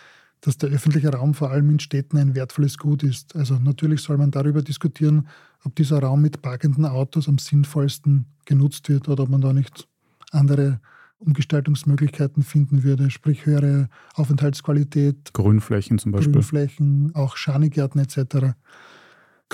dass 0.41 0.59
der 0.59 0.71
öffentliche 0.71 1.11
Raum 1.11 1.35
vor 1.35 1.51
allem 1.51 1.71
in 1.71 1.79
Städten 1.79 2.19
ein 2.19 2.35
wertvolles 2.35 2.77
Gut 2.79 3.03
ist. 3.03 3.35
Also 3.35 3.59
natürlich 3.59 4.03
soll 4.03 4.19
man 4.19 4.31
darüber 4.31 4.63
diskutieren, 4.63 5.29
ob 5.65 5.75
dieser 5.77 6.01
Raum 6.01 6.21
mit 6.21 6.43
parkenden 6.43 6.85
Autos 6.85 7.29
am 7.29 7.39
sinnvollsten 7.39 8.27
genutzt 8.45 8.89
wird 8.89 9.09
oder 9.09 9.25
ob 9.25 9.31
man 9.31 9.41
da 9.41 9.53
nicht 9.53 9.89
andere 10.31 10.81
Umgestaltungsmöglichkeiten 11.19 12.43
finden 12.43 12.83
würde, 12.83 13.11
sprich 13.11 13.47
höhere 13.47 13.89
Aufenthaltsqualität. 14.15 15.33
Grünflächen 15.33 15.99
zum 15.99 16.13
Beispiel. 16.13 16.33
Grünflächen, 16.33 17.15
auch 17.15 17.37
Schanigärten 17.37 17.99
etc. 18.01 18.55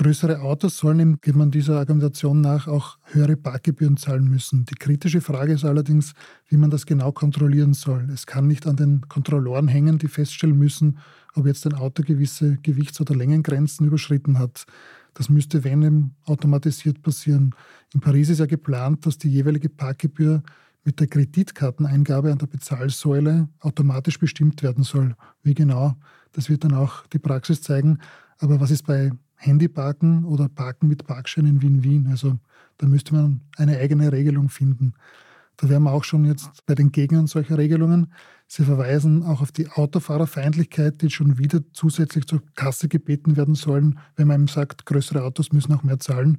Größere 0.00 0.40
Autos 0.40 0.78
sollen, 0.78 1.21
geht 1.21 1.37
man 1.37 1.50
dieser 1.50 1.78
Argumentation 1.78 2.40
nach, 2.40 2.66
auch 2.66 2.97
höhere 3.12 3.37
Parkgebühren 3.37 3.99
zahlen 3.99 4.30
müssen. 4.30 4.64
Die 4.64 4.75
kritische 4.75 5.21
Frage 5.21 5.52
ist 5.52 5.67
allerdings, 5.67 6.15
wie 6.49 6.56
man 6.56 6.71
das 6.71 6.86
genau 6.86 7.13
kontrollieren 7.13 7.75
soll. 7.75 8.08
Es 8.10 8.25
kann 8.25 8.47
nicht 8.47 8.67
an 8.67 8.76
den 8.76 9.02
Kontrolloren 9.10 9.69
hängen, 9.69 9.99
die 9.99 10.08
feststellen 10.08 10.56
müssen, 10.56 10.97
ob 11.34 11.45
jetzt 11.45 11.67
ein 11.67 11.75
Auto 11.75 12.02
gewisse 12.02 12.56
Gewichts- 12.63 12.99
oder 13.02 13.15
Längengrenzen 13.15 13.86
überschritten 13.86 14.39
hat. 14.39 14.65
Das 15.13 15.28
müsste, 15.28 15.65
wenn, 15.65 16.15
automatisiert 16.25 17.02
passieren. 17.02 17.54
In 17.93 18.00
Paris 18.00 18.30
ist 18.30 18.39
ja 18.39 18.47
geplant, 18.47 19.04
dass 19.04 19.19
die 19.19 19.28
jeweilige 19.28 19.69
Parkgebühr 19.69 20.43
mit 20.82 20.99
der 20.99 21.08
Kreditkarteneingabe 21.08 22.32
an 22.32 22.39
der 22.39 22.47
Bezahlsäule 22.47 23.50
automatisch 23.60 24.19
bestimmt 24.19 24.63
werden 24.63 24.82
soll. 24.82 25.15
Wie 25.43 25.52
genau, 25.52 25.95
das 26.32 26.49
wird 26.49 26.65
dann 26.65 26.73
auch 26.73 27.06
die 27.08 27.19
Praxis 27.19 27.60
zeigen. 27.60 27.99
Aber 28.39 28.60
was 28.60 28.71
ist 28.71 28.86
bei 28.86 29.13
Handyparken 29.41 30.25
oder 30.25 30.49
Parken 30.49 30.87
mit 30.87 31.07
Parkschein 31.07 31.47
in 31.47 31.63
Wien-Wien. 31.63 32.09
Also 32.11 32.39
da 32.76 32.87
müsste 32.87 33.15
man 33.15 33.41
eine 33.57 33.79
eigene 33.79 34.13
Regelung 34.13 34.50
finden. 34.50 34.95
Da 35.57 35.69
wären 35.69 35.83
wir 35.83 35.93
auch 35.93 36.05
schon 36.05 36.25
jetzt 36.25 36.65
bei 36.67 36.75
den 36.75 36.93
Gegnern 36.93 37.26
solcher 37.26 37.59
Regelungen. 37.59 38.13
Sie 38.47 38.65
verweisen 38.65 39.23
auch 39.23 39.43
auf 39.43 39.53
die 39.53 39.69
Autofahrerfeindlichkeit, 39.69 41.03
die 41.03 41.11
schon 41.11 41.39
wieder 41.39 41.61
zusätzlich 41.73 42.26
zur 42.26 42.43
Kasse 42.55 42.89
gebeten 42.89 43.37
werden 43.37 43.55
sollen, 43.55 43.99
wenn 44.17 44.29
man 44.29 44.43
ihm 44.43 44.49
sagt, 44.49 44.87
größere 44.87 45.23
Autos 45.23 45.53
müssen 45.53 45.73
auch 45.73 45.83
mehr 45.83 45.99
zahlen. 45.99 46.39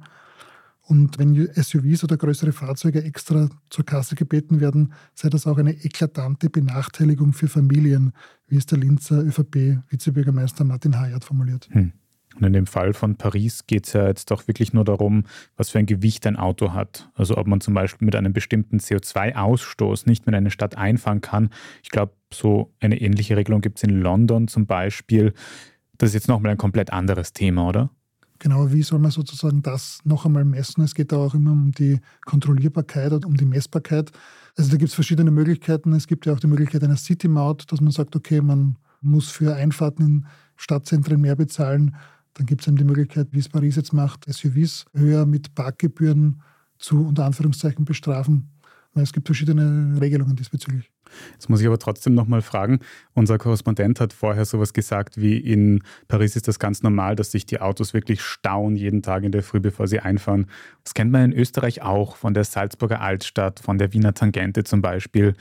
Und 0.82 1.18
wenn 1.18 1.34
SUVs 1.54 2.02
oder 2.02 2.16
größere 2.16 2.52
Fahrzeuge 2.52 3.04
extra 3.04 3.48
zur 3.70 3.84
Kasse 3.84 4.16
gebeten 4.16 4.60
werden, 4.60 4.92
sei 5.14 5.28
das 5.28 5.46
auch 5.46 5.58
eine 5.58 5.72
eklatante 5.72 6.50
Benachteiligung 6.50 7.32
für 7.32 7.48
Familien, 7.48 8.12
wie 8.48 8.56
es 8.56 8.66
der 8.66 8.78
Linzer 8.78 9.22
ÖVP-Vizebürgermeister 9.24 10.64
Martin 10.64 10.98
Hayat 10.98 11.24
formuliert. 11.24 11.68
Hm. 11.70 11.92
Und 12.36 12.44
in 12.44 12.52
dem 12.52 12.66
Fall 12.66 12.92
von 12.92 13.16
Paris 13.16 13.66
geht 13.66 13.86
es 13.86 13.92
ja 13.92 14.06
jetzt 14.06 14.30
doch 14.30 14.48
wirklich 14.48 14.72
nur 14.72 14.84
darum, 14.84 15.24
was 15.56 15.70
für 15.70 15.78
ein 15.78 15.86
Gewicht 15.86 16.26
ein 16.26 16.36
Auto 16.36 16.72
hat. 16.72 17.10
Also 17.14 17.36
ob 17.36 17.46
man 17.46 17.60
zum 17.60 17.74
Beispiel 17.74 18.06
mit 18.06 18.16
einem 18.16 18.32
bestimmten 18.32 18.78
CO2-Ausstoß 18.78 20.06
nicht 20.06 20.26
mehr 20.26 20.32
in 20.32 20.38
eine 20.38 20.50
Stadt 20.50 20.76
einfahren 20.76 21.20
kann. 21.20 21.50
Ich 21.82 21.90
glaube, 21.90 22.12
so 22.32 22.72
eine 22.80 23.00
ähnliche 23.00 23.36
Regelung 23.36 23.60
gibt 23.60 23.78
es 23.78 23.84
in 23.84 24.00
London 24.00 24.48
zum 24.48 24.66
Beispiel. 24.66 25.34
Das 25.98 26.10
ist 26.10 26.14
jetzt 26.14 26.28
nochmal 26.28 26.52
ein 26.52 26.58
komplett 26.58 26.92
anderes 26.92 27.32
Thema, 27.32 27.68
oder? 27.68 27.90
Genau, 28.38 28.72
wie 28.72 28.82
soll 28.82 28.98
man 28.98 29.12
sozusagen 29.12 29.62
das 29.62 30.00
noch 30.02 30.26
einmal 30.26 30.44
messen? 30.44 30.82
Es 30.82 30.96
geht 30.96 31.12
da 31.12 31.16
auch 31.16 31.34
immer 31.34 31.52
um 31.52 31.70
die 31.70 32.00
Kontrollierbarkeit 32.24 33.12
und 33.12 33.24
um 33.24 33.36
die 33.36 33.44
Messbarkeit. 33.44 34.10
Also 34.56 34.70
da 34.72 34.78
gibt 34.78 34.88
es 34.88 34.94
verschiedene 34.94 35.30
Möglichkeiten. 35.30 35.92
Es 35.92 36.08
gibt 36.08 36.26
ja 36.26 36.32
auch 36.32 36.40
die 36.40 36.48
Möglichkeit 36.48 36.82
einer 36.82 36.96
City-Maut, 36.96 37.70
dass 37.70 37.80
man 37.80 37.92
sagt, 37.92 38.16
okay, 38.16 38.40
man 38.40 38.78
muss 39.00 39.30
für 39.30 39.54
Einfahrten 39.54 40.04
in 40.04 40.26
Stadtzentren 40.56 41.20
mehr 41.20 41.36
bezahlen 41.36 41.94
dann 42.34 42.46
gibt 42.46 42.62
es 42.62 42.68
eben 42.68 42.76
die 42.76 42.84
Möglichkeit, 42.84 43.28
wie 43.32 43.38
es 43.38 43.48
Paris 43.48 43.76
jetzt 43.76 43.92
macht, 43.92 44.24
SUVs 44.26 44.86
höher 44.94 45.26
mit 45.26 45.54
Parkgebühren 45.54 46.42
zu 46.78 47.06
unter 47.06 47.24
Anführungszeichen 47.24 47.84
bestrafen. 47.84 48.48
Weil 48.94 49.04
es 49.04 49.12
gibt 49.12 49.26
verschiedene 49.26 49.98
Regelungen 50.00 50.36
diesbezüglich. 50.36 50.90
Jetzt 51.32 51.48
muss 51.48 51.60
ich 51.60 51.66
aber 51.66 51.78
trotzdem 51.78 52.14
nochmal 52.14 52.42
fragen. 52.42 52.80
Unser 53.14 53.38
Korrespondent 53.38 54.00
hat 54.00 54.12
vorher 54.12 54.44
sowas 54.44 54.72
gesagt, 54.72 55.20
wie 55.20 55.36
in 55.36 55.82
Paris 56.08 56.36
ist 56.36 56.48
das 56.48 56.58
ganz 56.58 56.82
normal, 56.82 57.16
dass 57.16 57.30
sich 57.30 57.46
die 57.46 57.60
Autos 57.60 57.94
wirklich 57.94 58.22
stauen 58.22 58.76
jeden 58.76 59.02
Tag 59.02 59.22
in 59.22 59.32
der 59.32 59.42
Früh, 59.42 59.60
bevor 59.60 59.88
sie 59.88 60.00
einfahren. 60.00 60.46
Das 60.84 60.94
kennt 60.94 61.10
man 61.10 61.32
in 61.32 61.38
Österreich 61.38 61.82
auch, 61.82 62.16
von 62.16 62.34
der 62.34 62.44
Salzburger 62.44 63.00
Altstadt, 63.00 63.60
von 63.60 63.78
der 63.78 63.92
Wiener 63.92 64.14
Tangente 64.14 64.64
zum 64.64 64.82
Beispiel. 64.82 65.34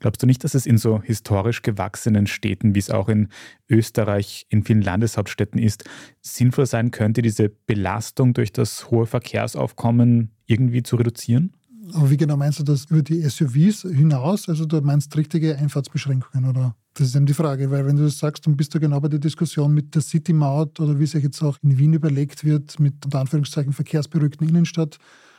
Glaubst 0.00 0.22
du 0.22 0.26
nicht, 0.26 0.42
dass 0.44 0.54
es 0.54 0.66
in 0.66 0.78
so 0.78 1.02
historisch 1.02 1.62
gewachsenen 1.62 2.26
Städten, 2.26 2.74
wie 2.74 2.78
es 2.78 2.90
auch 2.90 3.08
in 3.08 3.28
Österreich 3.68 4.46
in 4.48 4.64
vielen 4.64 4.82
Landeshauptstädten 4.82 5.60
ist, 5.60 5.84
sinnvoll 6.22 6.66
sein 6.66 6.90
könnte, 6.90 7.22
diese 7.22 7.50
Belastung 7.50 8.32
durch 8.32 8.50
das 8.50 8.90
hohe 8.90 9.06
Verkehrsaufkommen 9.06 10.30
irgendwie 10.46 10.82
zu 10.82 10.96
reduzieren? 10.96 11.52
Aber 11.92 12.10
wie 12.10 12.16
genau 12.16 12.36
meinst 12.36 12.58
du 12.58 12.62
das 12.62 12.86
über 12.86 13.02
die 13.02 13.20
SUVs 13.22 13.82
hinaus? 13.82 14.48
Also 14.48 14.64
du 14.64 14.80
meinst 14.80 15.14
richtige 15.16 15.56
Einfahrtsbeschränkungen 15.56 16.48
oder? 16.48 16.74
Das 16.94 17.08
ist 17.08 17.16
eben 17.16 17.26
die 17.26 17.34
Frage, 17.34 17.70
weil 17.70 17.86
wenn 17.86 17.96
du 17.96 18.04
das 18.04 18.18
sagst, 18.18 18.46
dann 18.46 18.56
bist 18.56 18.74
du 18.74 18.80
genau 18.80 19.00
bei 19.00 19.08
der 19.08 19.18
Diskussion 19.18 19.72
mit 19.72 19.94
der 19.94 20.02
City-Maut 20.02 20.80
oder 20.80 20.98
wie 20.98 21.04
es 21.04 21.12
jetzt 21.12 21.42
auch 21.42 21.56
in 21.62 21.78
Wien 21.78 21.92
überlegt 21.92 22.44
wird, 22.44 22.80
mit 22.80 23.04
unter 23.04 23.20
Anführungszeichen 23.20 23.72
verkehrsberuhigten 23.72 24.48
Innenstadt. 24.48 24.98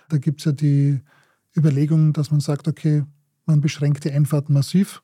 Da 0.10 0.18
gibt 0.18 0.42
es 0.42 0.46
ja 0.46 0.52
die 0.52 1.02
Überlegung, 1.56 2.14
dass 2.14 2.32
man 2.32 2.40
sagt, 2.40 2.68
okay, 2.68 3.04
man 3.52 3.62
beschränkt 3.62 4.04
die 4.06 4.12
Einfahrten 4.12 4.54
massiv, 4.54 5.04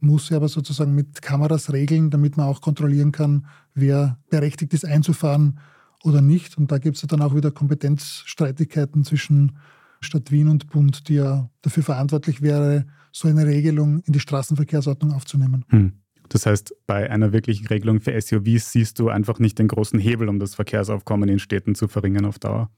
muss 0.00 0.26
sie 0.26 0.34
aber 0.34 0.48
sozusagen 0.48 0.94
mit 0.94 1.22
Kameras 1.22 1.72
regeln, 1.72 2.10
damit 2.10 2.36
man 2.36 2.46
auch 2.46 2.60
kontrollieren 2.60 3.12
kann, 3.12 3.46
wer 3.74 4.18
berechtigt 4.30 4.74
ist 4.74 4.84
einzufahren 4.84 5.60
oder 6.02 6.20
nicht. 6.20 6.58
Und 6.58 6.72
da 6.72 6.78
gibt 6.78 6.96
es 6.96 7.02
ja 7.02 7.08
dann 7.08 7.22
auch 7.22 7.34
wieder 7.36 7.50
Kompetenzstreitigkeiten 7.50 9.04
zwischen 9.04 9.58
Stadt 10.00 10.32
Wien 10.32 10.48
und 10.48 10.68
Bund, 10.68 11.08
die 11.08 11.14
ja 11.14 11.48
dafür 11.62 11.84
verantwortlich 11.84 12.42
wäre, 12.42 12.86
so 13.12 13.28
eine 13.28 13.46
Regelung 13.46 14.00
in 14.00 14.12
die 14.12 14.20
Straßenverkehrsordnung 14.20 15.12
aufzunehmen. 15.12 15.64
Hm. 15.68 15.92
Das 16.28 16.46
heißt, 16.46 16.74
bei 16.86 17.10
einer 17.10 17.32
wirklichen 17.32 17.66
Regelung 17.66 18.00
für 18.00 18.18
SUVs 18.18 18.72
siehst 18.72 18.98
du 18.98 19.10
einfach 19.10 19.38
nicht 19.38 19.58
den 19.58 19.68
großen 19.68 20.00
Hebel, 20.00 20.28
um 20.28 20.38
das 20.38 20.54
Verkehrsaufkommen 20.54 21.28
in 21.28 21.38
Städten 21.38 21.74
zu 21.74 21.88
verringern 21.88 22.24
auf 22.24 22.38
Dauer. 22.38 22.70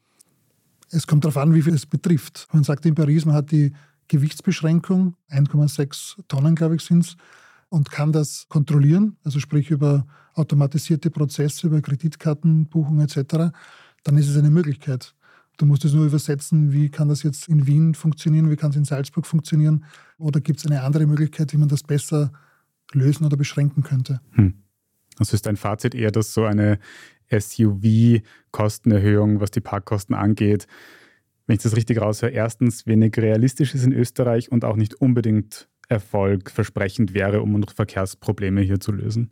Es 0.90 1.06
kommt 1.06 1.24
darauf 1.24 1.36
an, 1.36 1.54
wie 1.54 1.62
viel 1.62 1.74
es 1.74 1.86
betrifft. 1.86 2.48
Man 2.52 2.64
sagt 2.64 2.84
in 2.84 2.94
Paris, 2.94 3.24
man 3.24 3.34
hat 3.36 3.52
die 3.52 3.72
Gewichtsbeschränkung, 4.08 5.16
1,6 5.30 6.18
Tonnen, 6.28 6.54
glaube 6.54 6.76
ich, 6.76 6.82
sind 6.82 7.04
es, 7.04 7.16
und 7.68 7.90
kann 7.90 8.12
das 8.12 8.46
kontrollieren, 8.48 9.16
also 9.24 9.40
sprich 9.40 9.70
über 9.70 10.06
automatisierte 10.34 11.10
Prozesse, 11.10 11.66
über 11.66 11.80
Kreditkartenbuchung 11.80 13.00
etc., 13.00 13.52
dann 14.04 14.18
ist 14.18 14.28
es 14.28 14.36
eine 14.36 14.50
Möglichkeit. 14.50 15.14
Du 15.56 15.66
musst 15.66 15.84
es 15.84 15.92
nur 15.92 16.06
übersetzen, 16.06 16.72
wie 16.72 16.90
kann 16.90 17.08
das 17.08 17.22
jetzt 17.22 17.48
in 17.48 17.66
Wien 17.66 17.94
funktionieren, 17.94 18.50
wie 18.50 18.56
kann 18.56 18.70
es 18.70 18.76
in 18.76 18.84
Salzburg 18.84 19.26
funktionieren 19.26 19.84
oder 20.18 20.40
gibt 20.40 20.60
es 20.60 20.66
eine 20.66 20.82
andere 20.82 21.06
Möglichkeit, 21.06 21.52
wie 21.52 21.56
man 21.56 21.68
das 21.68 21.82
besser 21.82 22.30
lösen 22.92 23.24
oder 23.24 23.36
beschränken 23.36 23.82
könnte. 23.82 24.20
Hm. 24.32 24.54
Also 25.18 25.34
ist 25.34 25.46
dein 25.46 25.56
Fazit 25.56 25.94
eher, 25.94 26.10
dass 26.10 26.34
so 26.34 26.44
eine 26.44 26.80
SUV-Kostenerhöhung, 27.30 29.40
was 29.40 29.52
die 29.52 29.60
Parkkosten 29.60 30.14
angeht, 30.14 30.66
wenn 31.46 31.56
ich 31.56 31.62
das 31.62 31.76
richtig 31.76 32.00
raushöre, 32.00 32.30
erstens 32.30 32.86
wenig 32.86 33.16
realistisch 33.16 33.74
ist 33.74 33.84
in 33.84 33.92
Österreich 33.92 34.50
und 34.50 34.64
auch 34.64 34.76
nicht 34.76 34.94
unbedingt 34.94 35.68
erfolgversprechend 35.88 37.14
wäre, 37.14 37.42
um 37.42 37.54
unsere 37.54 37.74
Verkehrsprobleme 37.74 38.62
hier 38.62 38.80
zu 38.80 38.92
lösen? 38.92 39.30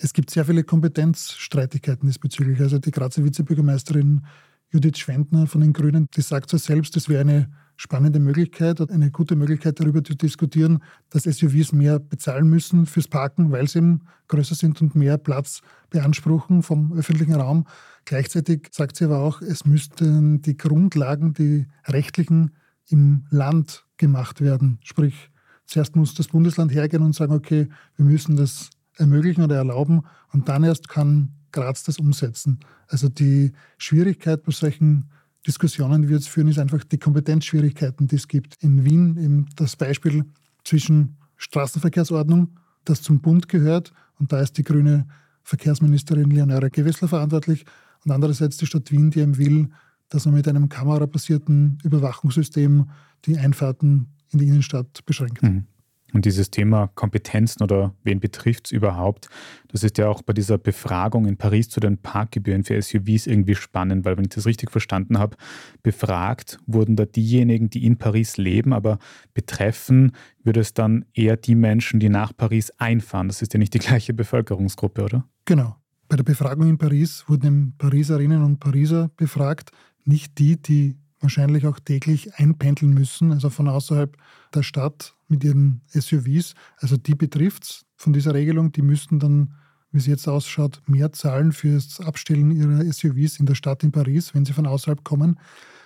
Es 0.00 0.12
gibt 0.12 0.30
sehr 0.30 0.44
viele 0.46 0.64
Kompetenzstreitigkeiten 0.64 2.08
diesbezüglich. 2.08 2.60
Also 2.60 2.78
die 2.78 2.90
Grazer 2.90 3.24
Vizebürgermeisterin 3.24 4.24
Judith 4.72 4.98
Schwendner 4.98 5.46
von 5.46 5.60
den 5.60 5.72
Grünen, 5.72 6.06
die 6.16 6.22
sagt 6.22 6.48
so 6.48 6.56
selbst, 6.56 6.96
es 6.96 7.08
wäre 7.08 7.22
eine 7.22 7.50
spannende 7.76 8.20
Möglichkeit, 8.20 8.80
eine 8.90 9.10
gute 9.10 9.36
Möglichkeit 9.36 9.80
darüber 9.80 10.04
zu 10.04 10.14
diskutieren, 10.14 10.82
dass 11.08 11.24
SUVs 11.24 11.72
mehr 11.72 11.98
bezahlen 11.98 12.48
müssen 12.48 12.86
fürs 12.86 13.08
Parken, 13.08 13.50
weil 13.50 13.68
sie 13.68 13.78
eben 13.78 14.02
größer 14.28 14.54
sind 14.54 14.80
und 14.80 14.94
mehr 14.94 15.18
Platz 15.18 15.60
beanspruchen 15.88 16.62
vom 16.62 16.92
öffentlichen 16.92 17.34
Raum. 17.34 17.66
Gleichzeitig 18.04 18.68
sagt 18.72 18.96
sie 18.96 19.04
aber 19.04 19.20
auch, 19.20 19.40
es 19.40 19.64
müssten 19.64 20.42
die 20.42 20.56
Grundlagen, 20.56 21.32
die 21.34 21.66
rechtlichen, 21.86 22.52
im 22.88 23.24
Land 23.30 23.84
gemacht 23.98 24.40
werden. 24.40 24.78
Sprich, 24.82 25.30
zuerst 25.64 25.96
muss 25.96 26.14
das 26.14 26.28
Bundesland 26.28 26.72
hergehen 26.72 27.02
und 27.02 27.14
sagen, 27.14 27.32
okay, 27.32 27.68
wir 27.96 28.04
müssen 28.04 28.36
das 28.36 28.70
ermöglichen 28.96 29.44
oder 29.44 29.56
erlauben 29.56 30.02
und 30.32 30.48
dann 30.48 30.64
erst 30.64 30.88
kann 30.88 31.32
Graz 31.52 31.82
das 31.84 31.98
umsetzen. 31.98 32.60
Also 32.88 33.08
die 33.08 33.52
Schwierigkeit 33.78 34.42
bei 34.42 34.52
solchen 34.52 35.10
Diskussionen, 35.46 36.02
die 36.02 36.08
wir 36.08 36.16
jetzt 36.16 36.28
führen, 36.28 36.48
ist 36.48 36.58
einfach 36.58 36.84
die 36.84 36.98
Kompetenzschwierigkeiten, 36.98 38.06
die 38.06 38.16
es 38.16 38.28
gibt. 38.28 38.62
In 38.62 38.84
Wien 38.84 39.16
eben 39.16 39.46
das 39.56 39.74
Beispiel 39.74 40.24
zwischen 40.64 41.16
Straßenverkehrsordnung, 41.36 42.56
das 42.84 43.02
zum 43.02 43.20
Bund 43.20 43.48
gehört, 43.48 43.92
und 44.18 44.32
da 44.32 44.40
ist 44.40 44.58
die 44.58 44.64
grüne 44.64 45.06
Verkehrsministerin 45.42 46.30
Leonore 46.30 46.70
Gewessler 46.70 47.08
verantwortlich, 47.08 47.64
und 48.04 48.10
andererseits 48.10 48.56
die 48.56 48.66
Stadt 48.66 48.90
Wien, 48.90 49.10
die 49.10 49.20
eben 49.20 49.38
will, 49.38 49.68
dass 50.08 50.26
man 50.26 50.34
mit 50.34 50.48
einem 50.48 50.68
kamerabasierten 50.68 51.78
Überwachungssystem 51.84 52.90
die 53.26 53.38
Einfahrten 53.38 54.08
in 54.30 54.38
die 54.38 54.48
Innenstadt 54.48 55.04
beschränkt. 55.06 55.42
Mhm. 55.42 55.66
Und 56.12 56.24
dieses 56.24 56.50
Thema 56.50 56.88
Kompetenzen 56.88 57.62
oder 57.62 57.94
wen 58.02 58.20
betrifft 58.20 58.66
es 58.66 58.72
überhaupt, 58.72 59.28
das 59.68 59.84
ist 59.84 59.98
ja 59.98 60.08
auch 60.08 60.22
bei 60.22 60.32
dieser 60.32 60.58
Befragung 60.58 61.26
in 61.26 61.36
Paris 61.36 61.68
zu 61.68 61.80
den 61.80 61.98
Parkgebühren 61.98 62.64
für 62.64 62.80
SUVs 62.80 63.26
irgendwie 63.26 63.54
spannend, 63.54 64.04
weil 64.04 64.16
wenn 64.16 64.24
ich 64.24 64.30
das 64.30 64.46
richtig 64.46 64.70
verstanden 64.70 65.18
habe, 65.18 65.36
befragt 65.82 66.58
wurden 66.66 66.96
da 66.96 67.04
diejenigen, 67.04 67.70
die 67.70 67.86
in 67.86 67.96
Paris 67.96 68.36
leben, 68.36 68.72
aber 68.72 68.98
betreffen 69.34 70.12
würde 70.42 70.60
es 70.60 70.74
dann 70.74 71.04
eher 71.14 71.36
die 71.36 71.54
Menschen, 71.54 72.00
die 72.00 72.08
nach 72.08 72.36
Paris 72.36 72.70
einfahren. 72.78 73.28
Das 73.28 73.42
ist 73.42 73.52
ja 73.52 73.58
nicht 73.58 73.74
die 73.74 73.78
gleiche 73.78 74.12
Bevölkerungsgruppe, 74.12 75.04
oder? 75.04 75.28
Genau. 75.44 75.76
Bei 76.10 76.16
der 76.16 76.24
Befragung 76.24 76.68
in 76.68 76.76
Paris 76.76 77.22
wurden 77.28 77.76
Pariserinnen 77.78 78.42
und 78.42 78.58
Pariser 78.58 79.12
befragt, 79.16 79.70
nicht 80.04 80.40
die, 80.40 80.60
die 80.60 80.96
wahrscheinlich 81.20 81.68
auch 81.68 81.78
täglich 81.78 82.34
einpendeln 82.34 82.92
müssen, 82.92 83.30
also 83.30 83.48
von 83.48 83.68
außerhalb 83.68 84.16
der 84.52 84.64
Stadt 84.64 85.14
mit 85.28 85.44
ihren 85.44 85.82
SUVs. 85.86 86.56
Also 86.78 86.96
die 86.96 87.14
betrifft 87.14 87.62
es 87.62 87.86
von 87.94 88.12
dieser 88.12 88.34
Regelung. 88.34 88.72
Die 88.72 88.82
müssten 88.82 89.20
dann, 89.20 89.54
wie 89.92 89.98
es 89.98 90.06
jetzt 90.06 90.26
ausschaut, 90.26 90.82
mehr 90.88 91.12
zahlen 91.12 91.52
für 91.52 91.74
das 91.74 92.00
Abstellen 92.00 92.50
ihrer 92.50 92.92
SUVs 92.92 93.38
in 93.38 93.46
der 93.46 93.54
Stadt 93.54 93.84
in 93.84 93.92
Paris, 93.92 94.34
wenn 94.34 94.44
sie 94.44 94.52
von 94.52 94.66
außerhalb 94.66 95.04
kommen. 95.04 95.38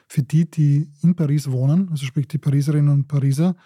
Für 0.08 0.22
die, 0.22 0.50
die 0.50 0.88
in 1.02 1.16
Paris 1.16 1.50
wohnen, 1.50 1.90
also 1.90 2.06
sprich 2.06 2.28
die 2.28 2.38
Pariserinnen 2.38 2.90
und 2.90 3.08
Pariser, 3.08 3.56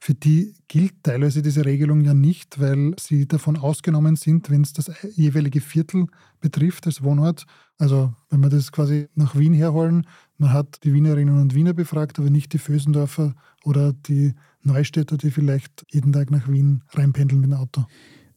für 0.00 0.14
die 0.14 0.54
gilt 0.68 1.02
teilweise 1.02 1.42
diese 1.42 1.64
Regelung 1.64 2.02
ja 2.02 2.14
nicht, 2.14 2.60
weil 2.60 2.94
sie 3.00 3.26
davon 3.26 3.56
ausgenommen 3.56 4.16
sind, 4.16 4.48
wenn 4.48 4.62
es 4.62 4.72
das 4.72 4.90
jeweilige 5.16 5.60
Viertel 5.60 6.06
betrifft 6.40 6.86
als 6.86 7.02
Wohnort. 7.02 7.46
Also 7.78 8.14
wenn 8.30 8.40
wir 8.40 8.48
das 8.48 8.70
quasi 8.70 9.08
nach 9.14 9.36
Wien 9.36 9.54
herholen, 9.54 10.06
man 10.36 10.52
hat 10.52 10.84
die 10.84 10.94
Wienerinnen 10.94 11.40
und 11.40 11.54
Wiener 11.54 11.74
befragt, 11.74 12.18
aber 12.18 12.30
nicht 12.30 12.52
die 12.52 12.58
Fösendorfer 12.58 13.34
oder 13.64 13.92
die 13.92 14.34
Neustädter, 14.62 15.16
die 15.16 15.32
vielleicht 15.32 15.84
jeden 15.90 16.12
Tag 16.12 16.30
nach 16.30 16.48
Wien 16.48 16.84
reinpendeln 16.90 17.40
mit 17.40 17.50
dem 17.50 17.58
Auto. 17.58 17.84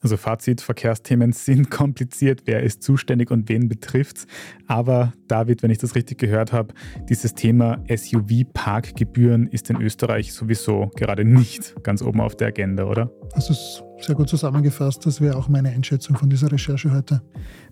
Also 0.01 0.17
Fazit, 0.17 0.61
Verkehrsthemen 0.61 1.31
sind 1.31 1.69
kompliziert, 1.71 2.43
wer 2.45 2.63
ist 2.63 2.83
zuständig 2.83 3.31
und 3.31 3.49
wen 3.49 3.69
betrifft 3.69 4.17
es. 4.17 4.27
Aber 4.67 5.13
David, 5.27 5.63
wenn 5.63 5.71
ich 5.71 5.77
das 5.77 5.95
richtig 5.95 6.17
gehört 6.17 6.51
habe, 6.51 6.73
dieses 7.09 7.33
Thema 7.35 7.83
SUV-Parkgebühren 7.87 9.47
ist 9.47 9.69
in 9.69 9.81
Österreich 9.81 10.33
sowieso 10.33 10.91
gerade 10.95 11.23
nicht 11.23 11.75
ganz 11.83 12.01
oben 12.01 12.21
auf 12.21 12.35
der 12.35 12.47
Agenda, 12.47 12.85
oder? 12.85 13.11
Das 13.33 13.49
ist 13.49 13.83
sehr 13.99 14.15
gut 14.15 14.29
zusammengefasst. 14.29 15.05
Das 15.05 15.21
wäre 15.21 15.37
auch 15.37 15.47
meine 15.47 15.69
Einschätzung 15.69 16.17
von 16.17 16.29
dieser 16.29 16.51
Recherche 16.51 16.91
heute. 16.91 17.21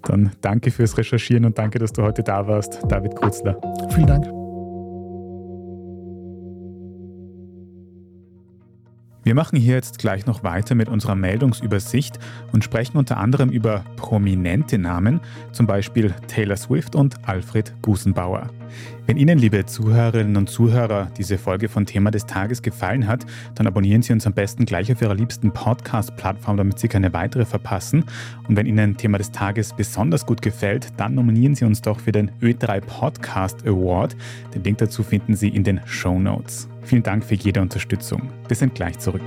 Dann 0.04 0.32
danke 0.42 0.72
fürs 0.72 0.98
Recherchieren 0.98 1.46
und 1.46 1.58
danke, 1.58 1.80
dass 1.80 1.92
du 1.92 2.04
heute 2.04 2.24
da 2.24 2.48
warst, 2.48 2.80
David 2.88 3.15
Kurzler. 3.15 3.60
Vielen 3.89 4.08
Dank. 4.08 4.38
Wir 9.30 9.36
machen 9.36 9.60
hier 9.60 9.76
jetzt 9.76 10.00
gleich 10.00 10.26
noch 10.26 10.44
weiter 10.44 10.74
mit 10.74 10.89
unserer 10.89 11.13
Meldungsübersicht 11.13 12.18
und 12.52 12.63
sprechen 12.63 12.98
unter 12.98 13.18
anderem 13.18 13.52
über 13.52 13.84
prominente 13.96 14.80
Namen, 14.80 15.20
zum 15.52 15.68
Beispiel 15.68 16.15
Taylor 16.28 16.58
Swift 16.58 16.96
und 16.96 17.15
Alfred 17.28 17.72
Gusenbauer. 17.84 18.50
Wenn 19.10 19.17
Ihnen, 19.17 19.39
liebe 19.39 19.65
Zuhörerinnen 19.65 20.38
und 20.38 20.52
Zuhörer, 20.52 21.12
diese 21.17 21.39
Folge 21.39 21.67
von 21.67 21.88
Thema 21.88 22.12
des 22.12 22.28
Tages 22.28 22.62
gefallen 22.62 23.08
hat, 23.08 23.26
dann 23.56 23.65
abonnieren 23.65 24.04
Sie 24.04 24.13
uns 24.13 24.28
am 24.28 24.34
besten 24.34 24.65
gleich 24.65 24.91
auf 24.91 25.02
Ihrer 25.02 25.15
liebsten 25.15 25.52
Podcast-Plattform, 25.52 26.58
damit 26.58 26.78
Sie 26.78 26.89
keine 26.89 27.12
weitere 27.12 27.43
verpassen. 27.45 28.06
Und 28.48 28.56
wenn 28.56 28.67
Ihnen 28.67 28.98
Thema 28.98 29.17
des 29.17 29.32
Tages 29.32 29.74
besonders 29.74 30.28
gut 30.28 30.43
gefällt, 30.43 30.89
dann 30.98 31.15
nominieren 31.15 31.56
Sie 31.56 31.65
uns 31.65 31.82
doch 31.82 32.00
für 32.00 32.12
den 32.12 32.30
Ö3 32.39 32.82
Podcast 32.82 33.65
Award. 33.65 34.15
Den 34.54 34.63
Link 34.63 34.78
dazu 34.78 35.02
finden 35.02 35.36
Sie 35.36 35.50
in 35.50 35.63
den 35.63 35.82
Show 35.88 36.19
Notes. 36.19 36.69
Vielen 36.84 37.02
Dank 37.02 37.24
für 37.24 37.34
jede 37.34 37.62
Unterstützung. 37.62 38.30
Wir 38.48 38.56
sind 38.56 38.76
gleich 38.76 39.00
zurück. 39.00 39.24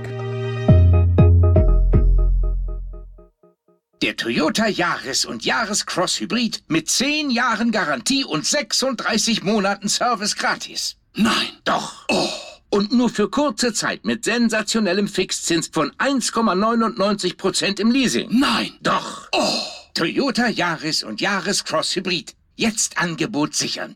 Der 4.03 4.17
Toyota 4.17 4.67
Yaris 4.67 5.23
und 5.23 5.45
Yaris 5.45 5.85
Cross 5.85 6.19
Hybrid 6.19 6.63
mit 6.67 6.89
10 6.89 7.29
Jahren 7.29 7.71
Garantie 7.71 8.25
und 8.25 8.45
36 8.45 9.43
Monaten 9.43 9.87
Service 9.87 10.35
gratis. 10.35 10.97
Nein. 11.15 11.47
Doch. 11.63 12.03
Oh. 12.09 12.27
Und 12.69 12.91
nur 12.91 13.07
für 13.07 13.29
kurze 13.29 13.71
Zeit 13.71 14.03
mit 14.03 14.25
sensationellem 14.25 15.07
Fixzins 15.07 15.69
von 15.71 15.91
1,99% 15.91 17.79
im 17.79 17.91
Leasing. 17.91 18.27
Nein. 18.37 18.73
Doch. 18.81 19.29
Oh. 19.31 19.61
Toyota 19.93 20.49
Yaris 20.49 21.03
und 21.03 21.21
Yaris 21.21 21.63
Cross 21.63 21.95
Hybrid. 21.95 22.35
Jetzt 22.57 22.97
Angebot 22.97 23.55
sichern. 23.55 23.95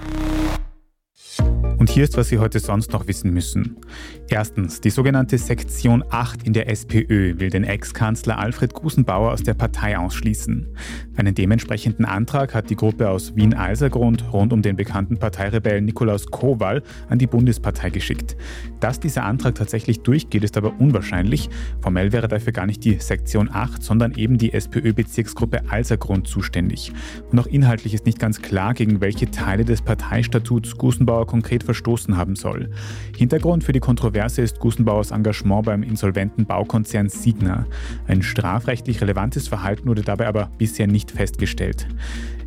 Und 1.81 1.89
hier 1.89 2.03
ist, 2.03 2.15
was 2.15 2.29
Sie 2.29 2.37
heute 2.37 2.59
sonst 2.59 2.91
noch 2.91 3.07
wissen 3.07 3.33
müssen. 3.33 3.77
Erstens, 4.29 4.81
die 4.81 4.91
sogenannte 4.91 5.39
Sektion 5.39 6.03
8 6.11 6.43
in 6.43 6.53
der 6.53 6.69
SPÖ 6.69 7.39
will 7.39 7.49
den 7.49 7.63
Ex-Kanzler 7.63 8.37
Alfred 8.37 8.75
Gusenbauer 8.75 9.31
aus 9.31 9.41
der 9.41 9.55
Partei 9.55 9.97
ausschließen. 9.97 10.67
Einen 11.17 11.33
dementsprechenden 11.33 12.05
Antrag 12.05 12.53
hat 12.53 12.69
die 12.69 12.75
Gruppe 12.75 13.09
aus 13.09 13.35
Wien-Eisergrund 13.35 14.31
rund 14.31 14.53
um 14.53 14.61
den 14.61 14.75
bekannten 14.75 15.17
Parteirebellen 15.17 15.85
Nikolaus 15.85 16.27
Kowal 16.27 16.83
an 17.09 17.17
die 17.17 17.25
Bundespartei 17.25 17.89
geschickt. 17.89 18.37
Dass 18.79 18.99
dieser 18.99 19.23
Antrag 19.23 19.55
tatsächlich 19.55 20.01
durchgeht, 20.01 20.43
ist 20.43 20.57
aber 20.57 20.79
unwahrscheinlich. 20.79 21.49
Formell 21.81 22.11
wäre 22.11 22.27
dafür 22.27 22.53
gar 22.53 22.67
nicht 22.67 22.85
die 22.85 22.99
Sektion 22.99 23.49
8, 23.51 23.81
sondern 23.81 24.13
eben 24.13 24.37
die 24.37 24.53
SPÖ-Bezirksgruppe 24.53 25.67
Eisergrund 25.67 26.27
zuständig. 26.27 26.93
Und 27.31 27.39
auch 27.39 27.47
inhaltlich 27.47 27.95
ist 27.95 28.05
nicht 28.05 28.19
ganz 28.19 28.39
klar, 28.39 28.75
gegen 28.75 29.01
welche 29.01 29.31
Teile 29.31 29.65
des 29.65 29.81
Parteistatuts 29.81 30.77
Gusenbauer 30.77 31.25
konkret 31.25 31.70
verstoßen 31.71 32.17
haben 32.17 32.35
soll. 32.35 32.69
Hintergrund 33.17 33.63
für 33.63 33.71
die 33.71 33.79
Kontroverse 33.79 34.41
ist 34.41 34.59
Gusenbauers 34.59 35.11
Engagement 35.11 35.65
beim 35.65 35.83
insolventen 35.83 36.45
Baukonzern 36.45 37.07
Signa. 37.07 37.65
Ein 38.07 38.21
strafrechtlich 38.21 38.99
relevantes 38.99 39.47
Verhalten 39.47 39.87
wurde 39.87 40.01
dabei 40.01 40.27
aber 40.27 40.49
bisher 40.57 40.87
nicht 40.87 41.11
festgestellt. 41.11 41.87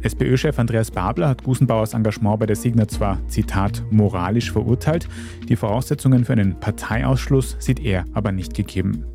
SPÖ-Chef 0.02 0.58
Andreas 0.58 0.90
Babler 0.90 1.30
hat 1.30 1.42
Gusenbauers 1.42 1.94
Engagement 1.94 2.38
bei 2.40 2.46
der 2.46 2.56
Signa 2.56 2.86
zwar, 2.86 3.18
Zitat, 3.28 3.82
moralisch 3.90 4.52
verurteilt, 4.52 5.08
die 5.48 5.56
Voraussetzungen 5.56 6.26
für 6.26 6.32
einen 6.32 6.60
Parteiausschluss 6.60 7.56
sieht 7.58 7.80
er 7.80 8.04
aber 8.12 8.30
nicht 8.30 8.52
gegeben. 8.52 9.06